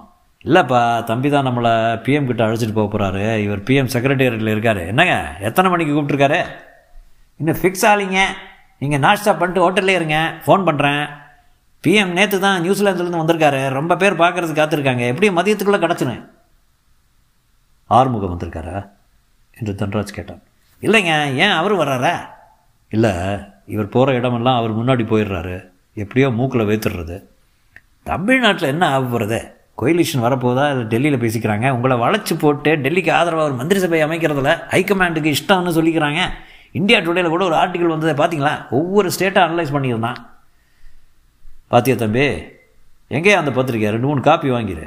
இல்லைப்பா 0.46 1.04
தம்பி 1.04 1.30
தான் 1.30 1.48
நம்மளை 1.48 1.74
பிஎம் 2.06 2.26
கிட்ட 2.26 2.48
அழைச்சிட்டு 2.48 2.74
போக 2.74 2.88
போகிறாரு 2.92 3.38
இவர் 3.38 3.60
பிஎம் 3.60 3.92
செக்ரட்டேரியட்டில் 3.96 4.54
இருக்கார். 4.54 4.88
என்னங்க 4.88 5.16
எத்தனை 5.40 5.72
மணிக்கு 5.72 5.96
கூப்பிட்ருக்காரு 5.96 6.40
இன்னும் 7.38 7.60
ஃபிக்ஸ் 7.62 7.88
ஆலிங்க 7.92 8.22
நீங்கள் 8.80 9.00
நாஷ்டா 9.00 9.34
பண்ணிட்டு 9.40 9.66
ஹோட்டல்லே 9.66 9.98
இருங்க. 10.00 10.34
ஃபோன் 10.46 10.68
பண்ணுறேன் 10.70 11.04
பிஎம் 11.88 12.08
நேற்று 12.08 12.40
தான் 12.40 12.62
நியூசிலாந்துலேருந்து 12.62 13.22
வந்திருக்காரு. 13.22 13.70
ரொம்ப 13.70 13.96
பேர் 13.96 14.18
பார்க்குறது 14.18 14.58
காத்திருக்காங்க. 14.60 15.08
எப்படியும் 15.08 15.38
மதியத்துக்குள்ளே 15.38 15.80
கிடச்சினேன்? 15.84 16.28
ஆறுமுகம் 17.86 18.38
வந்திருக்காரா? 18.38 18.90
என்று 19.60 19.86
தன்ராஜ் 19.86 20.16
கேட்டான். 20.18 20.42
இல்லைங்க 20.82 21.36
ஏன் 21.36 21.50
அவர் 21.50 21.76
வர்றாரா? 21.76 22.16
இல்லை 22.90 23.12
இவர் 23.66 23.90
போகிற 23.90 24.18
இடமெல்லாம் 24.18 24.58
அவர் 24.58 24.78
முன்னாடி 24.78 25.02
போயிடுறாரு. 25.02 25.68
எப்படியோ 25.94 26.30
மூக்கில் 26.30 26.62
வைத்துடுறது 26.62 27.24
தமிழ்நாட்டில் 28.04 28.68
என்ன 28.68 28.88
ஆக 28.88 29.06
போகிறது 29.06 29.56
கோயிலிஷன் 29.82 30.22
வரப்போதா? 30.22 30.70
இல்லை 30.70 30.86
டெல்லியில் 30.88 31.22
பேசிக்கிறாங்க? 31.22 31.70
உங்களை 31.70 31.98
வளைச்சி 31.98 32.40
போட்டு 32.40 32.76
டெல்லிக்கு 32.76 33.12
ஆதரவாக 33.12 33.48
ஒரு 33.48 33.58
மந்திரி 33.58 33.80
சபை 33.80 34.04
அமைக்கிறதுல 34.04 34.60
ஹைகமாண்டுக்கு 34.70 35.36
இஷ்டம்னு 35.36 35.76
சொல்லிக்கிறாங்க. 35.78 36.30
இந்தியா 36.72 37.00
டுடேயில் 37.00 37.30
கூட 37.30 37.46
ஒரு 37.46 37.56
ஆர்டிக்கல் 37.56 37.98
வந்ததை 37.98 38.14
பார்த்தீங்களா? 38.14 38.70
ஒவ்வொரு 38.70 39.12
ஸ்டேட்டாக 39.20 39.48
அனலைஸ் 39.48 39.74
பண்ணியிருந்தான். 39.74 40.16
பாத்தியா 41.72 41.96
தம்பி? 42.00 42.26
எங்கே 43.18 43.34
அந்த 43.42 43.52
பத்திரிக்கை 43.58 43.92
ரெண்டு 43.94 44.08
மூணு 44.10 44.22
காப்பி 44.28 44.50
வாங்கிடு 44.54 44.86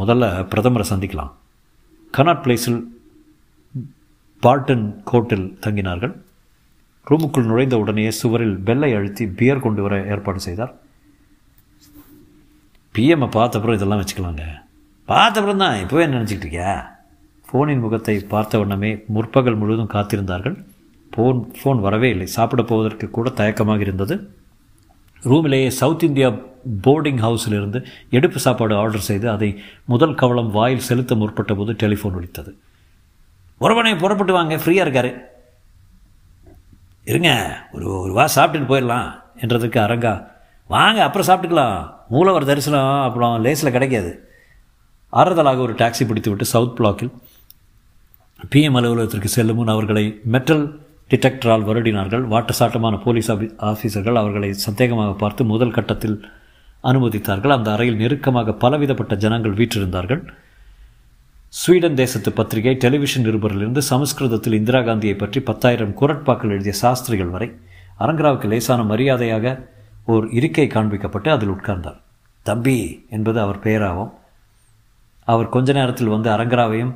முதல்ல 0.00 0.24
பிரதமரை 0.52 0.84
சந்திக்கலாம். 0.90 1.32
கனாட் 2.16 2.42
பிளேஸில் 2.44 2.80
பார்டன் 4.44 4.86
கோர்ட்டில் 5.10 5.46
தங்கினார்கள். 5.64 6.14
ரூமுக்குள் 7.10 7.48
நுழைந்த 7.50 7.78
உடனே 7.82 8.10
சுவரில் 8.20 8.56
பெல்லை 8.66 8.90
அழுத்தி 8.98 9.24
பியர் 9.38 9.64
கொண்டு 9.66 9.82
வர 9.82 9.94
ஏற்பாடு 10.14 10.40
செய்தார். 10.48 10.72
பிஎம்மை 12.94 13.28
பார்த்தப்புறம் 13.38 13.78
இதெல்லாம் 13.78 14.02
வச்சுக்கலாங்க. 14.02 14.44
பார்த்தப்புறம் 15.12 15.62
தான் 15.64 15.80
இப்போவே 15.84 16.06
நினச்சிக்கிட்டு 16.16 16.46
இருக்கியா? 16.48 16.74
ஃபோனின் 17.48 17.82
முகத்தை 17.86 18.18
பார்த்த 18.34 18.60
உடனே 18.64 18.92
முற்பகல் 19.14 19.60
முழுவதும் 19.62 19.94
காத்திருந்தார்கள். 19.96 20.56
ஃபோன் 21.14 21.40
ஃபோன் 21.58 21.80
வரவே 21.86 22.10
இல்லை. 22.10 22.26
சாப்பிட 22.36 22.62
போவதற்கு 22.62 23.06
கூட 23.10 23.30
தயக்கமாக 23.40 23.80
இருந்தது. 23.88 24.16
ரூமிலேயே 25.22 25.68
சவுத் 25.68 26.02
இந்தியா 26.02 26.28
போர்டிங் 26.82 27.20
ஹவுஸிலிருந்து 27.26 27.86
எடுப்பு 28.10 28.38
சாப்பாடு 28.38 28.76
ஆர்டர் 28.76 29.00
செய்து 29.00 29.30
அதை 29.30 29.62
முதல் 29.84 30.14
கவலம் 30.14 30.50
வாயில் 30.50 30.78
செலுத்த 30.78 31.14
முற்பட்ட 31.14 31.54
போது 31.54 31.72
டெலிஃபோன் 31.72 32.16
ஒழித்தது 32.20 32.54
உறவனை 33.60 33.98
புறப்பட்டு 33.98 34.32
வாங்க 34.32 34.56
ஃப்ரீயாக 34.56 34.88
இருக்காரு. 34.88 35.18
இருங்க 37.04 37.58
ஒரு 37.72 37.98
ஒரு 37.98 38.12
வா 38.12 38.28
சாப்பிட்டுட்டு 38.34 38.70
போயிடலாம் 38.72 39.20
என்றதுக்கு 39.36 39.78
அரங்கா 39.78 40.26
வாங்க 40.68 41.02
அப்புறம் 41.02 41.28
சாப்பிட்டுக்கலாம். 41.28 41.90
மூலவர் 42.08 42.44
தரிசனம் 42.44 43.02
அப்புறம் 43.02 43.44
லேஸில் 43.44 43.70
கிடைக்காது. 43.70 44.28
ஆறுதலாக 45.12 45.58
ஒரு 45.58 45.72
டாக்ஸி 45.72 46.06
பிடித்துவிட்டு 46.06 46.44
சவுத் 46.44 46.80
பிளாக்கில் 46.80 47.10
பிஎம் 48.50 48.76
அலுவலகத்திற்கு 48.76 49.28
செல்லும் 49.28 49.56
முன் 49.56 49.68
அவர்களை 49.68 50.20
மெட்டல் 50.24 50.81
டிடெக்டரால் 51.10 51.66
வருடினார்கள். 51.68 52.24
வாட்டசாட்டமான 52.32 52.94
போலீஸ் 53.04 53.30
ஆஃபீஸர்கள் 53.70 54.20
அவர்களை 54.20 54.50
சந்தேகமாக 54.66 55.12
பார்த்து 55.22 55.42
முதல் 55.52 55.74
கட்டத்தில் 55.76 56.16
அனுமதித்தார்கள். 56.84 57.54
அந்த 57.56 57.68
அறையில் 57.74 58.00
நெருக்கமாக 58.02 58.54
பலவிதப்பட்ட 58.62 59.14
ஜனங்கள் 59.24 59.58
வீற்றிருந்தார்கள். 59.60 60.22
ஸ்வீடன் 61.60 61.98
தேசத்து 62.00 62.30
பத்திரிகை 62.38 62.72
டெலிவிஷன் 62.84 63.26
நிருபரிலிருந்து 63.26 63.82
சமஸ்கிருதத்தில் 63.90 64.56
இந்திரா 64.58 64.80
காந்தியை 64.86 65.16
பற்றி 65.22 65.38
பத்தாயிரம் 65.48 65.94
குரட்பாக்கள் 66.00 66.54
எழுதிய 66.54 66.74
சாஸ்திரிகள் 66.82 67.34
வரை 67.34 67.48
அரங்கராவுக்கு 68.04 68.48
லேசான 68.52 68.80
மரியாதையாக 68.92 69.54
ஓர் 70.12 70.26
இருக்கை 70.38 70.66
காண்பிக்கப்பட்டு 70.74 71.28
அதில் 71.34 71.52
உட்கார்ந்தார். 71.54 71.98
தம்பி 72.46 72.76
என்பது 73.16 73.38
அவர் 73.44 73.64
பெயராகும் 73.66 74.12
அவர் 75.28 75.52
கொஞ்ச 75.54 75.72
நேரத்தில் 75.78 76.14
வந்து 76.14 76.28
அரங்கராவையும் 76.36 76.94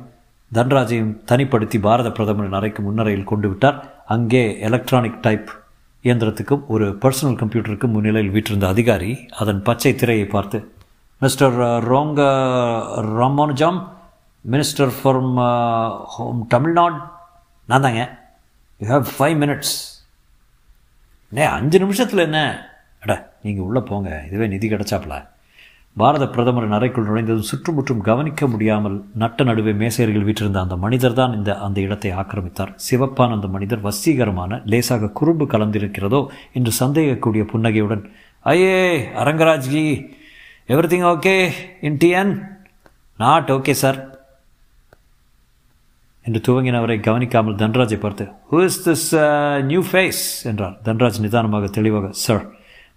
தன்ராஜையும் 0.55 1.13
தனிப்படுத்தி 1.29 1.77
பாரத 1.85 2.09
பிரதமரின் 2.17 2.57
அறைக்கு 2.59 2.81
முன்னரையில் 2.83 3.29
கொண்டு 3.31 3.47
விட்டார். 3.47 3.79
அங்கே 4.15 4.43
எலக்ட்ரானிக் 4.67 5.21
டைப் 5.25 5.49
இயந்திரத்துக்கும் 6.03 6.63
ஒரு 6.67 6.85
பர்சனல் 7.01 7.39
கம்ப்யூட்டருக்கும் 7.41 7.93
முன்னிலையில் 7.95 8.33
வீற்றிருந்த 8.35 8.67
அதிகாரி 8.67 9.11
அதன் 9.41 9.61
பச்சை 9.67 9.91
திரையை 9.95 10.27
பார்த்து 10.35 10.59
mister 11.21 11.57
ரோங்க 11.91 12.21
Ramanujam 13.19 13.79
minister 14.51 14.93
from 14.97 15.37
home 16.15 16.41
Tamil Nadu 16.47 16.99
நான் 17.69 17.85
தாங்க. 17.85 18.03
யூ 18.81 18.87
ஹவ் 18.87 19.07
ஃபைவ் 19.17 19.37
மினிட்ஸ் 19.43 19.75
நே 21.37 21.45
அஞ்சு 21.57 21.77
நிமிஷத்தில் 21.79 22.25
என்ன? 22.27 22.39
அட 23.03 23.13
நீங்கள் 23.41 23.65
உள்ளே 23.65 23.81
போங்க. 23.89 24.09
இதுவே 24.27 24.47
நிதி 24.47 24.69
கிடச்சாப்ல 24.69 25.15
பாரத 25.99 26.23
பிரதமரின் 26.33 26.75
அறைக்குள் 26.77 27.07
நுழைந்ததும் 27.07 27.47
சுற்றுமுற்றும் 27.49 28.01
கவனிக்க 28.07 28.47
முடியாமல் 28.53 28.97
நட்ட 29.21 29.43
நடுவே 29.49 29.73
மேசையர்கள் 29.81 30.25
வீற்றிருந்த 30.27 30.59
அந்த 30.65 30.75
மனிதர் 30.83 31.15
தான் 31.19 31.35
இந்த 31.37 31.51
அந்த 31.65 31.77
இடத்தை 31.85 32.11
ஆக்கிரமித்தார். 32.21 32.71
சிவப்பான 32.87 33.35
அந்த 33.37 33.47
மனிதர் 33.55 33.81
வசீகரமான 33.87 34.59
லேசாக 34.71 35.09
குறும்பு 35.19 35.45
கலந்திருக்கிறதோ 35.53 36.21
என்று 36.59 36.73
சந்தேகக்கூடிய 36.81 37.43
புன்னகையுடன் 37.53 38.03
ஐயே 38.45 38.75
Arangarajji 39.23 39.85
everything 40.93 41.07
okay 41.13 41.35
in 41.89 41.99
TN 42.03 42.35
not 43.23 43.51
okay 43.57 43.75
sir 43.83 43.99
என்று 46.25 46.41
துவங்கினவரை 46.47 46.99
கவனிக்காமல் 47.09 47.59
தன்ராஜை 47.63 47.99
பார்த்து 48.05 48.25
who 48.51 48.59
is 48.69 48.81
this 48.87 49.09
new 49.71 49.83
face 49.91 50.23
என்றார். 50.51 50.77
தன்ராஜ் 50.87 51.23
நிதானமாக 51.25 51.67
தெளிவாக 51.79 52.09
sir 52.25 52.45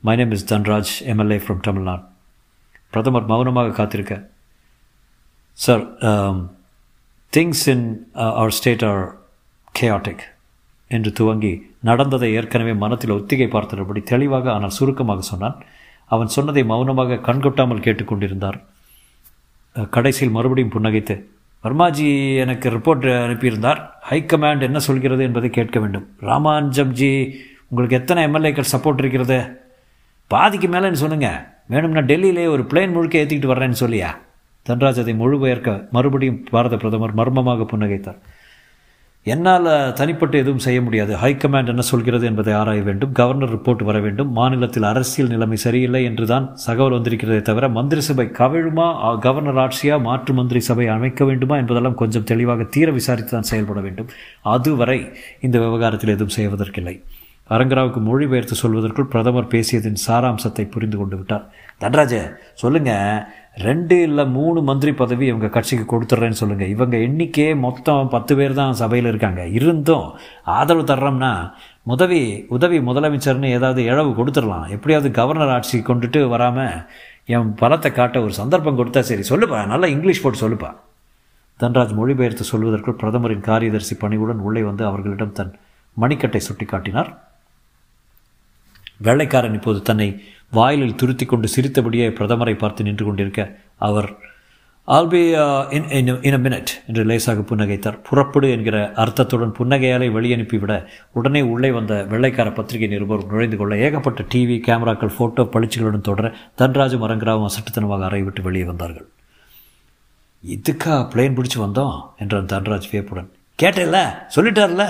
my 0.09 0.17
name 0.23 0.35
is 0.39 0.49
Dhanraj 0.55 0.95
MLA 1.13 1.41
from 1.47 1.67
Tamil Nadu 1.69 2.05
பிரதமர் 2.93 3.31
மௌனமாக 3.31 3.75
காத்திருக்க. 3.79 4.15
Sir 5.59 5.85
things 7.33 7.65
in 7.73 7.87
our 8.41 8.55
state 8.59 8.85
are 8.91 9.03
chaotic 9.75 10.25
என்று 10.91 11.11
துவங்கி 11.19 11.53
நடந்ததை 11.89 12.29
ஏற்கனவே 12.39 12.73
மனத்தில் 12.85 13.17
ஒத்திகை 13.19 13.49
பார்த்தபடி 13.55 14.01
தெளிவாக 14.13 14.47
ஆனால் 14.55 14.77
சுருக்கமாக 14.79 15.23
சொன்னான். 15.33 15.59
அவன் 16.15 16.33
சொன்னதை 16.37 16.63
மௌனமாக 16.71 17.21
கண்கொட்டாமல் 17.29 17.85
கேட்டுக்கொண்டிருந்தார். 17.85 18.59
கடைசியில் 19.97 20.35
மறுபடியும் 20.37 20.75
புன்னகைத்து 20.75 21.17
வர்மாஜி 21.65 22.07
எனக்கு 22.43 22.67
ரிப்போர்ட் 22.75 23.07
அனுப்பியிருந்தார். 23.25 23.81
ஹைகமாண்ட் 24.11 24.67
என்ன 24.69 24.79
சொல்கிறது 24.87 25.23
என்பதை 25.29 25.49
கேட்க 25.59 25.77
வேண்டும். 25.83 26.07
ராமானுஜம்ஜி 26.31 27.11
உங்களுக்கு 27.71 27.99
எத்தனை 28.01 28.21
எம்எல்ஏக்கள் 28.29 28.73
சப்போர்ட் 28.75 29.03
இருக்கிறது? 29.03 29.39
பாதிக்கு 30.31 30.69
மேலேன்னு 30.73 31.03
சொல்லுங்கள் 31.03 31.41
வேணும்னா 31.71 32.03
டெல்லியிலே 32.11 32.45
ஒரு 32.57 32.63
பிளேன் 32.73 32.95
முழுக்க 32.97 33.23
ஏற்றிக்கிட்டு 33.23 33.53
வர்றேன்னு 33.53 33.83
சொல்லியா? 33.85 34.11
தன்ராஜ் 34.69 35.01
அதை 35.03 35.15
மொழிபெயர்க்க 35.23 35.71
மறுபடியும் 35.97 36.39
பாரத 36.55 36.75
பிரதமர் 36.83 37.19
மர்மமாக 37.21 37.67
புன்னகைத்தார். 37.73 38.21
என்னால் 39.27 39.69
தனிப்பட்டு 39.99 40.37
எதுவும் 40.43 40.63
செய்ய 40.65 40.79
முடியாது. 40.85 41.13
ஹைகமாண்ட் 41.23 41.71
என்ன 41.73 41.83
சொல்கிறது 41.91 42.25
என்பதை 42.29 42.53
ஆராய 42.61 42.81
வேண்டும். 42.87 43.13
கவர்னர் 43.19 43.53
ரிப்போர்ட் 43.55 43.83
வர 43.89 43.99
வேண்டும். 44.07 44.31
மாநிலத்தில் 44.39 44.87
அரசியல் 44.91 45.31
நிலைமை 45.35 45.59
சரியில்லை 45.65 46.03
என்று 46.11 46.27
தான் 46.33 46.47
தகவல் 46.67 46.97
வந்திருக்கிறதே 46.97 47.43
தவிர 47.51 47.69
மந்திரி 47.79 48.03
சபை 48.09 48.27
கவிழுமா 48.41 48.87
கவர்னர் 49.27 49.61
ஆட்சியா 49.65 49.99
மாற்று 50.09 50.35
மந்திரி 50.41 50.63
சபை 50.69 50.87
அமைக்க 50.97 51.25
வேண்டுமா 51.31 51.57
என்பதெல்லாம் 51.63 52.01
கொஞ்சம் 52.03 52.29
தெளிவாக 52.33 52.69
தீர 52.77 52.91
விசாரித்து 52.99 53.35
தான் 53.37 53.51
செயல்பட 53.53 53.81
வேண்டும். 53.87 54.11
அதுவரை 54.57 55.01
இந்த 55.49 55.59
விவகாரத்தில் 55.67 56.17
எதுவும் 56.17 56.37
செய்வதற்கில்லை. 56.39 56.97
அரங்கராவுக்கு 57.55 58.01
மொழிபெயர்த்து 58.09 58.57
சொல்வதற்குள் 58.63 59.11
பிரதமர் 59.13 59.53
பேசியதின் 59.53 60.01
சாராம்சத்தை 60.07 60.65
புரிந்து 60.69 60.97
கொண்டு 60.99 61.17
விட்டார். 61.17 61.45
தன்ராஜ 61.79 62.15
சொல்லுங்க. 62.55 62.93
ரெண்டு 63.67 64.03
இல்லை 64.03 64.25
மூணு 64.27 64.63
மந்திரி 64.63 64.93
பதவி 64.93 65.25
இவங்க 65.27 65.49
கட்சிக்கு 65.49 65.85
கொடுத்துட்றேன்னு 65.93 66.41
சொல்லுங்கள் 66.41 66.69
இவங்க 66.69 66.97
எண்ணிக்கையே 67.07 67.57
மொத்தம் 67.57 68.09
பத்து 68.09 68.37
பேர் 68.37 68.55
தான் 68.55 68.73
சபையில் 68.73 69.09
இருக்காங்க. 69.09 69.43
இருந்தும் 69.59 70.07
ஆதரவு 70.57 70.85
தர்றோம்னா 70.91 71.33
உதவி 71.95 72.21
உதவி 72.49 72.79
முதலமைச்சர்னு 72.81 73.49
ஏதாவது 73.57 73.83
இழவு 73.85 74.11
கொடுத்துடலாம். 74.19 74.69
எப்படியாவது 74.77 75.11
கவர்னர் 75.11 75.55
ஆட்சி 75.57 75.79
கொண்டுட்டு 75.79 76.23
வராமல் 76.35 76.77
என் 77.35 77.51
பலத்தை 77.63 77.91
காட்ட 77.93 78.17
ஒரு 78.27 78.33
சந்தர்ப்பம் 78.33 78.79
கொடுத்தா 78.79 79.01
சரி. 79.11 79.25
சொல்லுப்பா. 79.33 79.59
நல்லா 79.73 79.87
இங்கிலீஷ் 79.87 80.23
போட்டு 80.23 80.43
சொல்லுப்பா. 80.45 80.71
தன்ராஜ் 81.61 81.95
மொழிபெயர்த்து 82.01 82.45
சொல்வதற்குள் 82.53 83.01
பிரதமரின் 83.01 83.47
காரியதர்சி 83.49 83.97
பணிவுடன் 84.05 84.45
உள்ளே 84.49 84.63
வந்து 84.63 84.85
அவர்களிடம் 84.91 85.37
தன் 85.41 85.53
மணிக்கட்டை 85.97 86.41
சுட்டி 86.49 86.65
காட்டினார் 86.67 87.11
வெள்ளைக்காரன் 89.07 89.57
இப்போது 89.59 89.81
தன்னை 89.83 90.09
வாயிலில் 90.59 90.99
துருத்தி 91.01 91.25
கொண்டு 91.27 91.49
சிரித்தபடியே 91.55 92.09
பிரதமரை 92.19 92.55
பார்த்து 92.59 92.87
நின்று 92.89 93.05
கொண்டிருக்க 93.05 93.43
அவர் 93.89 94.11
all 94.89 95.09
be 95.13 95.21
in 95.77 95.89
in 96.29 96.37
a 96.37 96.41
minute 96.45 96.71
என்று 96.89 97.03
லேசாக 97.09 97.43
புன்னகைத்தார். 97.49 97.99
புறப்படு 98.09 98.47
என்கிற 98.55 98.77
அர்த்தத்துடன் 99.03 99.53
புன்னகையாலே 99.59 100.09
வெளியனுப்பிவிட 100.17 100.75
உடனே 101.19 101.41
உள்ளே 101.53 101.71
வந்த 101.77 101.95
வெள்ளைக்கார 102.13 102.49
பத்திரிகை 102.57 102.89
நிருபர் 102.93 103.27
நுழைந்து 103.31 103.57
கொள்ள 103.61 103.77
ஏகப்பட்ட 103.87 104.25
டிவி 104.33 104.57
கேமராக்கள் 104.67 105.15
ஃபோட்டோ 105.17 105.45
பளிச்சுகளுடன் 105.55 106.09
தொடர 106.09 106.33
தன்ராஜ் 106.63 106.97
மரங்கராவும் 107.05 107.49
அசட்டுத்தனமாக 107.51 108.09
அறை 108.09 108.23
விட்டு 108.27 108.43
வெளியே 108.49 108.67
வந்தார்கள். 108.71 109.09
இதுக்கா 110.45 110.97
பிளேன் 111.13 111.37
பிடிச்சி 111.39 111.61
வந்தோம் 111.65 111.97
என்றான் 112.23 112.51
தன்ராஜ் 112.55 112.91
வியப்புடன். 112.93 113.31
கேட்டேல்ல 113.59 113.99
சொல்லிட்டார்ல. 114.37 114.85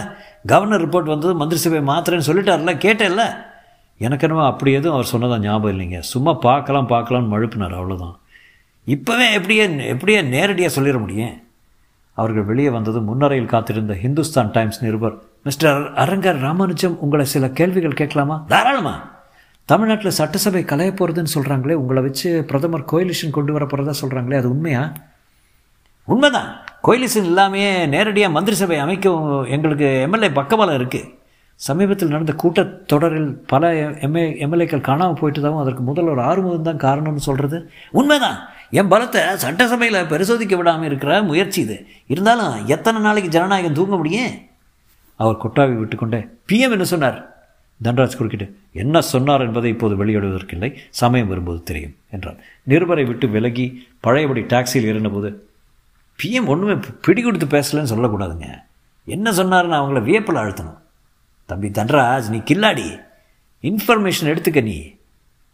கவர்னர் 0.53 0.85
ரிப்போர்ட் 0.87 1.13
வந்தது 1.15 1.35
மந்திரி 1.43 1.61
சபை 1.63 1.81
மாத்திரன்னு 1.93 2.29
சொல்லிட்டார்ல 2.31 2.75
கேட்டேல்ல. 2.87 3.23
எனக்கு 4.01 4.27
என்னவோ 4.29 4.47
அப்படி 4.47 4.73
எதுவும் 4.73 4.97
அவர் 4.97 5.13
சொன்னதான் 5.13 5.45
ஞாபகம் 5.45 5.79
இல்லைங்க. 5.79 5.99
சும்மா 5.99 6.33
பார்க்கலாம் 6.33 6.89
பார்க்கலாம்னு 6.89 7.33
மழுப்பினார் 7.33 7.77
அவ்வளோதான் 7.79 8.17
இப்போவே 8.87 9.27
எப்படியே 9.39 9.65
எப்படியே 9.95 10.25
நேரடியாக 10.25 10.81
சொல்லிட 10.81 10.99
முடியும்? 10.99 11.43
அவர்கள் 12.13 12.43
வெளியே 12.43 12.69
வந்தது 12.69 13.01
முன்னரையில் 13.01 13.47
காத்திருந்த 13.47 13.95
ஹிந்துஸ்தான் 14.03 14.51
டைம்ஸ் 14.51 14.85
நிருபர் 14.85 15.17
மிஸ்டர் 15.43 15.95
அரங்கர் 15.95 16.41
ராமானுஜம் 16.41 16.99
உங்களை 16.99 17.27
சில 17.27 17.49
கேள்விகள் 17.51 17.93
கேட்கலாமா? 17.93 18.45
தாராளமா. 18.49 18.95
தமிழ்நாட்டில் 19.65 20.11
சட்டசபை 20.11 20.65
கலைய 20.65 20.93
போகிறதுன்னு 20.93 21.35
சொல்கிறாங்களே 21.35 21.73
உங்களை 21.73 22.03
வச்சு 22.03 22.45
பிரதமர் 22.49 22.89
கோயிலிஷன் 22.93 23.31
கொண்டு 23.31 23.53
வர 23.53 23.67
போகிறதா 23.67 23.95
சொல்கிறாங்களே 24.03 24.37
அது 24.37 24.51
உண்மையா? 24.51 24.93
உண்மைதான். 26.05 26.51
கோயிலிஷன் 26.83 27.29
இல்லாமையே 27.31 27.89
நேரடியாக 27.89 28.33
மந்திரி 28.33 28.57
சபை 28.57 28.79
அமைக்க 28.79 29.09
எங்களுக்கு 29.47 30.01
எம்எல்ஏ 30.01 30.31
பக்கபலம் 30.31 30.79
இருக்குது 30.81 31.19
சமீபத்தில் 31.67 32.13
நடந்த 32.13 32.35
கூட்டத்தொடரில் 32.43 33.31
பல 33.53 33.71
எம்ஏ 34.07 34.23
எம்எல்ஏக்கள் 34.45 34.87
காணாமல் 34.89 35.19
போயிட்டதாகவும் 35.21 35.63
அதற்கு 35.63 35.83
முதல் 35.89 36.11
ஒரு 36.13 36.23
ஆறுமுகம் 36.29 36.69
தான் 36.69 36.85
காரணம்னு 36.87 37.27
சொல்கிறது 37.29 37.59
உண்மைதான். 38.01 38.39
என் 38.79 38.93
பலத்தை 38.93 39.23
சட்டசபையில் 39.45 40.09
பரிசோதிக்க 40.13 40.57
விடாமல் 40.61 40.89
இருக்கிற 40.91 41.13
முயற்சி 41.31 41.61
இது. 41.67 41.77
இருந்தாலும் 42.13 42.55
எத்தனை 42.75 43.01
நாளைக்கு 43.07 43.35
ஜனநாயகம் 43.37 43.77
தூங்க 43.81 43.97
முடியும்? 44.03 44.33
அவர் 45.21 45.43
கொட்டாவி 45.45 45.77
விட்டுக்கொண்டே 45.81 46.21
பிஎம் 46.49 46.75
என்ன 46.77 46.87
சொன்னார்? 46.95 47.19
தன்ராஜ் 47.81 48.19
குறுக்கிட்டு 48.19 48.47
என்ன 48.83 49.01
சொன்னார் 49.13 49.45
என்பதை 49.49 49.69
இப்போது 49.75 49.95
வெளியிடுவதற்கில்லை. 50.01 50.71
சமயம் 51.01 51.31
வரும்போது 51.33 51.61
தெரியும் 51.71 51.95
என்றார் 52.15 52.41
நிருபரை 52.71 53.05
விட்டு 53.11 53.29
விலகி 53.37 53.67
பழையபடி 54.07 54.43
டாக்ஸியில் 54.53 54.91
இருந்தபோது 54.93 55.31
பிஎம் 56.19 56.51
ஒன்றுமே 56.55 56.77
பிடி 57.07 57.23
கொடுத்து 57.23 57.49
பேசலன்னு 57.57 57.93
சொல்லக்கூடாதுங்க. 57.95 58.49
என்ன 59.17 59.31
சொன்னார்னு 59.41 59.81
அவங்கள 59.81 60.03
வியப்பில் 60.09 60.43
அழுத்தணும் 60.43 60.80
தம்பி 61.53 61.69
தன்ராஜ் 61.79 62.31
நீ 62.35 62.39
கில்லாடி. 62.51 62.89
இன்ஃபர்மேஷன் 63.65 64.31
எடுத்துக்க 64.33 64.61
நீ. 64.71 64.79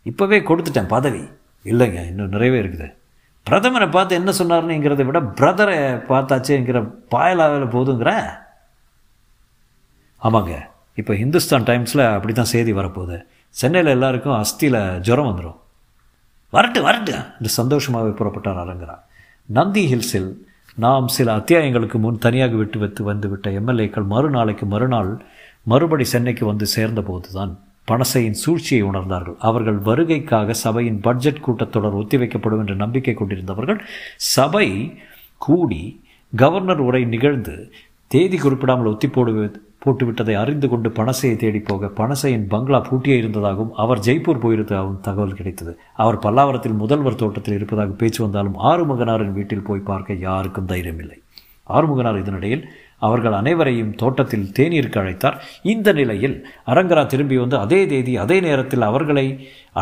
இப்போவே 0.07 0.39
கொடுத்துட்டேன் 0.49 0.93
பதவி. 0.95 1.23
இல்லைங்க 1.71 2.01
இன்னும் 2.11 2.33
நிறையவே 2.35 2.59
இருக்குது. 2.63 2.89
பிரதமரை 3.47 3.87
பார்த்து 3.97 4.19
என்ன 4.21 4.31
சொன்னார்னுங்கிறத 4.39 5.03
விட 5.09 5.19
பிரதரை 5.41 5.77
பார்த்தாச்சுங்கிற 6.11 6.79
பாயலாவில் 7.13 7.75
போதுங்கிற? 7.75 8.11
ஆமாங்க 10.23 10.55
இப்போ 11.01 11.13
ஹிந்துஸ்தான் 11.23 11.67
டைம்ஸில் 11.71 12.03
அப்படி 12.15 12.33
தான் 12.35 12.53
செய்தி 12.55 12.73
வரப்போகுது. 12.79 13.17
சென்னையில் 13.55 13.95
எல்லாருக்கும் 13.97 14.37
அஸ்தியில் 14.43 14.81
ஜுரம் 15.07 15.29
வந்துடும் 15.31 15.59
வரட்டு 16.53 16.81
வரட்டு 16.87 17.15
என்று 17.39 17.51
சந்தோஷமாகவே 17.61 18.13
புறப்பட்டார் 18.19 18.61
அரங்கரா. 18.65 18.97
நந்தி 19.49 19.83
ஹில்ஸில் 19.93 20.31
நாம் 20.85 21.07
சில 21.17 21.29
அத்தியாயங்களுக்கு 21.39 21.99
முன் 22.05 22.23
தனியாக 22.25 22.55
விட்டு 22.61 22.79
வைத்து 22.83 23.03
வந்துவிட்ட 23.11 23.51
எம்எல்ஏக்கள் 23.61 24.07
மறுநாளைக்கு 24.13 24.67
மறுநாள் 24.73 25.13
மறுபடி 25.71 26.05
சென்னைக்கு 26.05 26.45
வந்து 26.47 26.67
சேர்ந்தபோதுதான் 26.77 27.53
பணசையின் 27.89 28.39
சூழ்ச்சியை 28.43 28.83
உணர்ந்தார்கள். 28.91 29.37
அவர்கள் 29.49 29.79
வருகைக்காக 29.89 30.57
சபையின் 30.65 31.01
பட்ஜெட் 31.01 31.45
கூட்டத்தொடர் 31.47 31.99
ஒத்திவைக்கப்படும் 32.01 32.63
என்ற 32.63 32.75
நம்பிக்கை 32.75 33.15
கொண்டிருந்தவர்கள் 33.15 33.81
சபை 34.35 34.69
கூடி 35.47 35.83
கவர்னர் 36.33 36.83
உரை 36.89 37.03
நிகழ்ந்து 37.05 37.55
தேதி 38.11 38.39
குறிப்பிடாமல் 38.39 38.91
ஒத்தி 38.93 39.09
போடுவது 39.09 39.61
போட்டுவிட்டதை 39.85 40.35
அறிந்து 40.43 40.67
கொண்டு 40.69 40.89
பணசையை 40.89 41.37
தேடி 41.37 41.61
போக 41.61 41.91
பணசையின் 42.01 42.47
பங்களா 42.53 42.79
பூட்டியே 42.89 43.17
இருந்ததாகவும் 43.17 43.75
அவர் 43.83 44.03
ஜெய்ப்பூர் 44.07 44.43
போயிருந்ததாகவும் 44.45 45.01
தகவல் 45.01 45.39
கிடைத்தது. 45.39 45.73
அவர் 46.05 46.19
பல்லாவரத்தில் 46.19 46.81
முதல்வர் 46.83 47.21
தோட்டத்தில் 47.23 47.55
இருப்பதாக 47.55 47.95
பேச்சு 48.01 48.21
வந்தாலும் 48.25 48.59
ஆறுமுகனாரின் 48.71 49.37
வீட்டில் 49.39 49.67
போய் 49.69 49.89
பார்க்க 49.91 50.25
யாருக்கும் 50.27 50.69
தைரியமில்லை. 50.69 51.19
ஆறுமுகனார் 51.69 52.21
இதனிடையில் 52.23 52.65
அவர்கள் 53.03 53.37
அனைவரையும் 53.41 53.93
தோட்டத்தில் 54.03 54.47
தேநீருக்கு 54.59 54.99
அழைத்தார். 55.03 55.37
இந்த 55.73 55.89
நிலையில் 55.99 56.37
அரங்கரா 56.73 57.03
திரும்பி 57.13 57.37
வந்து 57.43 57.57
அதே 57.65 57.81
தேதி 57.93 58.15
அதே 58.25 58.39
நேரத்தில் 58.47 58.89
அவர்களை 58.91 59.27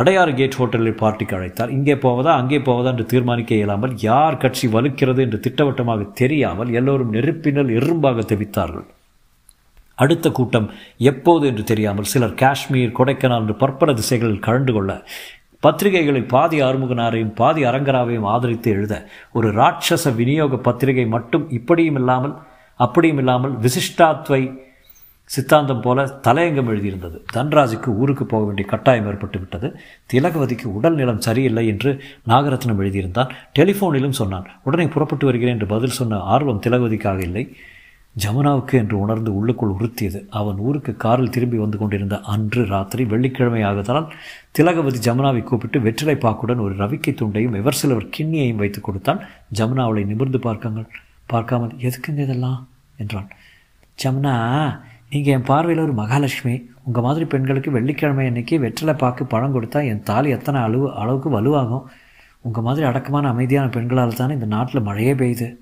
அடையாறு 0.00 0.32
கேட் 0.40 0.58
ஹோட்டலில் 0.60 1.00
பார்ட்டிக்கு 1.02 1.36
அழைத்தார். 1.38 1.74
இங்கே 1.76 1.96
போவதா 2.04 2.32
அங்கே 2.40 2.60
போவதா 2.68 2.90
என்று 2.94 3.06
தீர்மானிக்க 3.12 3.54
இயலாமல் 3.60 3.94
யார் 4.08 4.40
கட்சி 4.44 4.68
வலுக்கிறது 4.74 5.22
என்று 5.26 5.40
திட்டவட்டமாக 5.46 6.10
தெரியாமல் 6.22 6.72
எல்லோரும் 6.80 7.14
நெருப்பினல் 7.16 7.72
எறும்பாக 7.78 8.26
தெவித்தார்கள். 8.32 8.86
அடுத்த 9.98 10.26
கூட்டம் 10.38 10.66
எப்போது 11.10 11.44
என்று 11.50 11.64
தெரியாமல் 11.70 12.10
சிலர் 12.12 12.38
காஷ்மீர் 12.40 12.96
கொடைக்கானல் 12.98 13.42
என்று 13.42 13.54
பற்பல 13.60 13.90
திசைகளில் 14.00 14.44
கலந்து 14.46 14.72
கொள்ள 14.72 14.92
பத்திரிகைகளில் 15.62 16.30
பாதி 16.32 16.58
ஆறுமுகனாரையும் 16.62 17.34
பாதி 17.38 17.62
அரங்கராவையும் 17.68 18.26
ஆதரித்து 18.32 18.70
எழுத 18.76 18.94
ஒரு 19.32 19.48
ராட்சச 19.58 20.10
விநியோக 20.18 20.58
பத்திரிகை 20.66 21.06
மட்டும் 21.14 21.44
இப்படியும் 21.50 21.98
இல்லாமல் 22.00 22.34
அப்படியும் 22.76 23.18
இல்லாமல் 23.18 23.56
விசிஷ்டாத்வை 23.58 24.62
சித்தாந்தம் 25.24 25.80
போல 25.80 26.04
தலையங்கம் 26.04 26.70
எழுதியிருந்தது. 26.70 27.18
தன்ராஜுக்கு 27.32 27.88
ஊருக்கு 27.88 28.24
போக 28.24 28.44
வேண்டிய 28.44 28.68
கட்டாயம் 28.68 29.06
ஏற்பட்டு 29.06 29.38
விட்டது. 29.38 29.76
திலகவதிக்கு 30.12 30.64
உடல் 30.64 30.94
நிலம் 30.94 31.20
சரியில்லை 31.20 31.66
என்று 31.66 32.02
நாகரத்னம் 32.28 32.80
எழுதியிருந்தான். 32.80 33.30
டெலிஃபோனிலும் 33.58 34.18
சொன்னான் 34.20 34.48
உடனே 34.64 34.86
புறப்பட்டு 34.86 35.26
வருகிறேன் 35.26 35.54
என்று 35.54 35.66
பதில் 35.66 35.90
சொன்ன 35.90 36.18
ஆர்வம் 36.18 36.60
திலகவதிக்காக 36.66 37.20
இல்லை. 37.20 37.56
ஜமுனாவுக்கு 38.16 38.72
என்று 38.72 38.98
உணர்ந்து 38.98 39.30
உள்ளுக்குள் 39.34 39.72
உறுத்தியது. 39.76 40.26
அவன் 40.30 40.58
ஊருக்கு 40.58 40.96
காரில் 40.96 41.30
திரும்பி 41.30 41.56
வந்து 41.56 41.78
கொண்டிருந்த 41.78 42.20
அன்று 42.20 42.64
ராத்திரி 42.64 43.04
வெள்ளிக்கிழமை 43.04 43.62
ஆகுதலால் 43.62 44.12
திலகவதி 44.50 44.98
ஜமுனாவை 44.98 45.42
கூப்பிட்டு 45.42 45.80
வெற்றிலை 45.80 46.16
பாக்குடன் 46.16 46.58
ஒரு 46.58 46.74
ரவிக்கை 46.74 47.14
துண்டையும் 47.14 47.56
எவர் 47.56 47.80
சிலவர் 47.82 48.12
கிண்ணியையும் 48.18 48.62
வைத்து 48.64 48.80
கொடுத்தான். 48.80 49.20
ஜமுனாவளை 49.54 50.04
நிமிர்ந்து 50.04 50.38
பார்க்கங்கள் 50.38 50.88
பார்க்காமல் 51.26 51.76
எதுக்குங்க 51.78 52.18
இதெல்லாம்? 52.18 52.68
என்றான். 52.96 53.28
ஜமுனா 54.02 54.34
நீங்கள் 55.10 55.34
என் 55.34 55.42
பார்வையில் 55.42 55.84
ஒரு 55.84 55.92
மகாலட்சுமி. 55.92 56.68
உங்கள் 56.82 57.02
மாதிரி 57.02 57.24
பெண்களுக்கு 57.24 57.70
வெள்ளிக்கிழமை 57.70 58.26
அன்னைக்கு 58.26 58.58
வெற்றிலை 58.58 58.94
பாக்கு 58.94 59.24
பழம் 59.24 59.54
கொடுத்தா 59.54 59.86
என் 59.86 60.02
தாலி 60.02 60.30
எத்தனை 60.30 60.60
அளவு 60.60 60.94
அளவுக்கு 60.94 61.40
வலுவாகும்? 61.40 61.84
உங்கள் 62.40 62.62
மாதிரி 62.62 62.86
அடக்கமான 62.86 63.28
அமைதியான 63.28 63.68
பெண்களால் 63.68 64.14
தானே 64.14 64.32
இந்த 64.32 64.46
நாட்டில் 64.46 64.82
மழையே 64.82 65.14
பெய்யுது. 65.14 65.56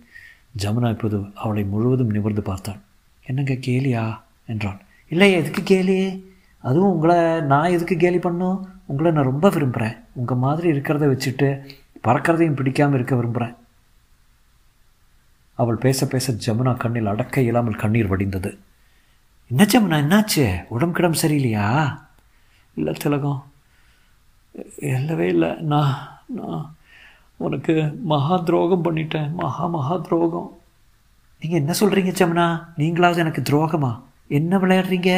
ஜமுனா 0.59 0.91
இப்போது 0.91 1.25
அவளை 1.35 1.65
முழுவதும் 1.65 2.11
நிமிர்ந்து 2.11 2.43
பார்த்தாள். 2.43 2.81
என்னங்க 3.25 3.53
கேலியா? 3.53 4.19
என்றான். 4.47 4.81
இல்லை 5.09 5.33
எதுக்கு 5.33 5.63
கேலி? 5.63 6.25
அதுவும் 6.59 6.93
உங்களை 6.93 7.41
நான் 7.41 7.71
எதுக்கு 7.71 7.97
கேலி 7.97 8.19
பண்ணும்? 8.19 8.69
உங்களை 8.87 9.13
நான் 9.13 9.25
ரொம்ப 9.25 9.49
விரும்புகிறேன் 9.49 9.99
உங்கள் 10.13 10.37
மாதிரி 10.37 10.73
இருக்கிறத 10.73 11.07
வச்சுட்டு 11.09 11.61
பறக்கிறதையும் 12.05 12.55
பிடிக்காமல் 12.55 12.95
இருக்க 12.95 13.15
விரும்புகிறேன் 13.15 13.55
அவள் 15.63 15.83
பேச 15.85 16.07
பேச 16.07 16.27
ஜமுனா 16.45 16.73
கண்ணில் 16.77 17.13
அடக்க 17.13 17.41
இயலாமல் 17.41 17.83
கண்ணீர் 17.83 18.13
வடிந்தது. 18.13 18.51
என்ன 19.51 19.67
ஜமுனா 19.73 19.99
என்னாச்சு? 20.01 20.45
உடம்பு 20.69 20.95
கிடம் 20.95 21.21
சரியில்லையா? 21.23 21.67
இல்லை 22.75 22.93
திலகம் 22.93 23.41
இல்லவே 24.93 25.27
இல்லை. 25.29 25.51
நான் 25.73 25.93
நான் 26.27 26.65
உனக்கு 27.37 27.75
மகா 28.05 28.37
துரோகம் 28.37 28.85
பண்ணிட்டேன். 28.85 29.31
மகா 29.33 29.67
மகா 29.67 29.97
துரோகம். 29.97 30.51
நீங்கள் 31.41 31.59
என்ன 31.59 31.73
சொல்கிறீங்க 31.81 32.13
ஜமுனா? 32.21 32.47
நீங்களாவது 32.77 33.23
எனக்கு 33.25 33.43
துரோகமா? 33.43 33.93
என்ன 34.29 34.59
விளையாடுறீங்க? 34.59 35.11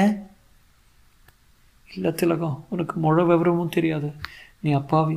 இல்லை 1.94 2.12
திலகம் 2.12 2.64
உனக்கு 2.68 2.94
முழ 3.00 3.22
விவரமும் 3.24 3.74
தெரியாது. 3.76 4.08
நீ 4.60 4.72
அப்பாவி 4.72 5.16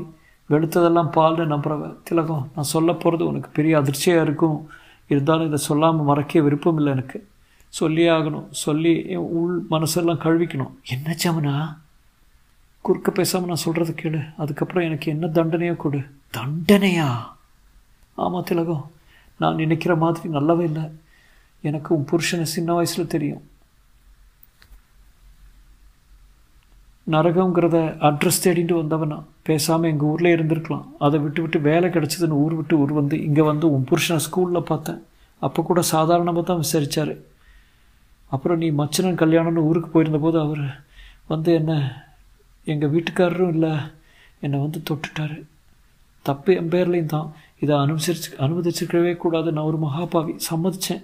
வெளுத்ததெல்லாம் 0.50 1.14
பால்னு 1.18 1.46
நம்புறவ. 1.54 1.96
திலகம் 2.04 2.50
நான் 2.56 2.72
சொல்ல 2.74 2.92
போகிறது 2.94 3.26
உனக்கு 3.30 3.50
பெரிய 3.50 3.78
அதிர்ச்சியாக 3.78 4.24
இருக்கும். 4.24 4.60
இருந்தாலும் 5.08 5.46
இதை 5.46 5.58
சொல்லாமல் 5.58 6.06
மறக்க 6.06 6.42
விருப்பம் 6.42 6.76
இல்லை 6.76 6.92
எனக்கு. 6.92 7.28
சொல்லியே 7.70 8.08
ஆகணும். 8.08 8.46
சொல்லி 8.50 9.16
உள் 9.16 9.66
மனசெல்லாம் 9.72 10.20
கழுவிக்கணும். 10.20 10.72
என்ன 10.84 11.16
ஜமுனா? 11.24 11.78
குறுக்க 12.82 13.12
பேசாமல் 13.12 13.48
நான் 13.48 13.56
சொல்கிறது 13.56 13.94
கேளு. 13.94 14.34
அதுக்கப்புறம் 14.38 14.84
எனக்கு 14.84 15.12
என்ன 15.12 15.28
தண்டனையோ 15.28 15.76
கொடு. 15.76 16.02
தண்டனையா? 16.34 17.16
ஆமாம் 18.16 18.44
திலகம். 18.44 18.92
நான் 19.38 19.56
நினைக்கிற 19.56 19.96
மாதிரி 19.96 20.30
நல்லவே 20.30 20.62
இல்லை. 20.62 20.84
எனக்கு 21.62 21.96
உன் 21.96 22.08
புருஷனை 22.12 22.42
சின்ன 22.42 22.74
வயசில் 22.74 23.08
தெரியும். 23.08 23.42
நரகங்கிறத 27.08 27.78
அட்ரஸ் 28.08 28.42
தேடிட்டு 28.44 28.74
வந்தவனா? 28.80 29.18
பேசாமல் 29.48 29.90
எங்கள் 29.92 30.10
ஊரில் 30.12 30.34
இருந்திருக்கலாம். 30.36 30.86
அதை 31.06 31.18
விட்டு 31.26 31.40
விட்டு 31.44 31.60
வேலை 31.68 31.88
கிடச்சிதுன்னு 31.90 32.40
ஊர் 32.44 32.56
விட்டு 32.60 32.76
ஊர் 32.82 32.94
வந்து 33.00 33.16
இங்கே 33.28 33.44
வந்து 33.52 33.66
உன் 33.76 33.86
புருஷனை 33.90 34.22
ஸ்கூலில் 34.26 34.70
பார்த்தேன். 34.72 35.00
அப்போ 35.42 35.62
கூட 35.70 35.82
சாதாரணமாக 35.94 36.44
தான் 36.50 36.64
விசாரித்தார் 36.64 37.14
அப்புறம் 38.32 38.60
நீ 38.64 38.68
மச்சனன் 38.82 39.22
கல்யாணம்னு 39.22 39.68
ஊருக்கு 39.70 39.90
போயிருந்தபோது 39.94 40.38
அவர் 40.46 40.66
வந்து 41.32 41.52
என்ன 41.60 41.74
எங்கள் 42.68 42.92
வீட்டுக்காரரும் 42.96 43.54
இல்லை 43.56 43.74
என்னை 44.46 44.58
வந்து 44.66 44.80
தொட்டுட்டார். 44.90 45.38
தப்பு 46.26 46.52
என் 46.60 46.72
பேர்லேயும் 46.74 47.14
தான். 47.16 47.30
இதை 47.64 47.74
அனுசரிச்சு 47.84 48.30
அனுமதிச்சிருக்கவே 48.46 49.14
கூடாது. 49.24 49.50
நான் 49.56 49.70
ஒரு 49.72 49.80
மகாபாவி. 49.86 50.34
சம்மதித்தேன் 50.50 51.04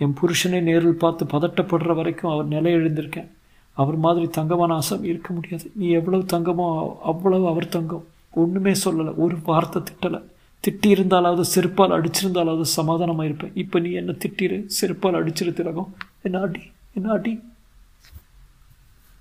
என் 0.00 0.16
புருஷனை 0.20 0.60
நேரில் 0.70 1.02
பார்த்து 1.04 1.32
பதட்டப்படுற 1.34 1.92
வரைக்கும் 2.00 2.32
அவர் 2.34 2.52
நிலை 2.54 2.72
எழுந்திருக்கேன் 2.78 3.30
அவர் 3.72 3.96
மாதிரி 3.96 4.26
தங்கமான 4.28 4.74
ஆசாமி 4.74 5.08
இருக்க 5.08 5.34
முடியாது. 5.34 5.70
நீ 5.74 5.88
எவ்வளவு 5.88 6.22
தங்கமோ 6.22 6.66
அவ்வளவு 7.02 7.46
அவர் 7.48 7.68
தங்கம். 7.68 8.04
ஒன்றுமே 8.30 8.72
சொல்லலை. 8.84 9.14
ஒரு 9.16 9.36
வார்த்தை 9.44 9.82
திட்டலை. 9.82 10.20
திட்டியிருந்தாலாவது 10.64 11.44
செருப்பால் 11.54 11.94
அடிச்சிருந்தாலாவது 11.96 12.62
சமாதானமாக 12.62 13.24
இருப்பேன் 13.24 13.54
இப்போ 13.54 13.78
நீ 13.78 13.90
என்ன 13.90 14.12
திட்டிரு? 14.12 14.58
செருப்பால் 14.80 15.18
அடிச்சிரு 15.20 15.52
திலகம். 15.52 15.94
என்ன 16.22 16.40
அடி 16.40 16.62
என்ன 16.94 17.10
அடி 17.10 17.32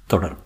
தொடரும். 0.07 0.45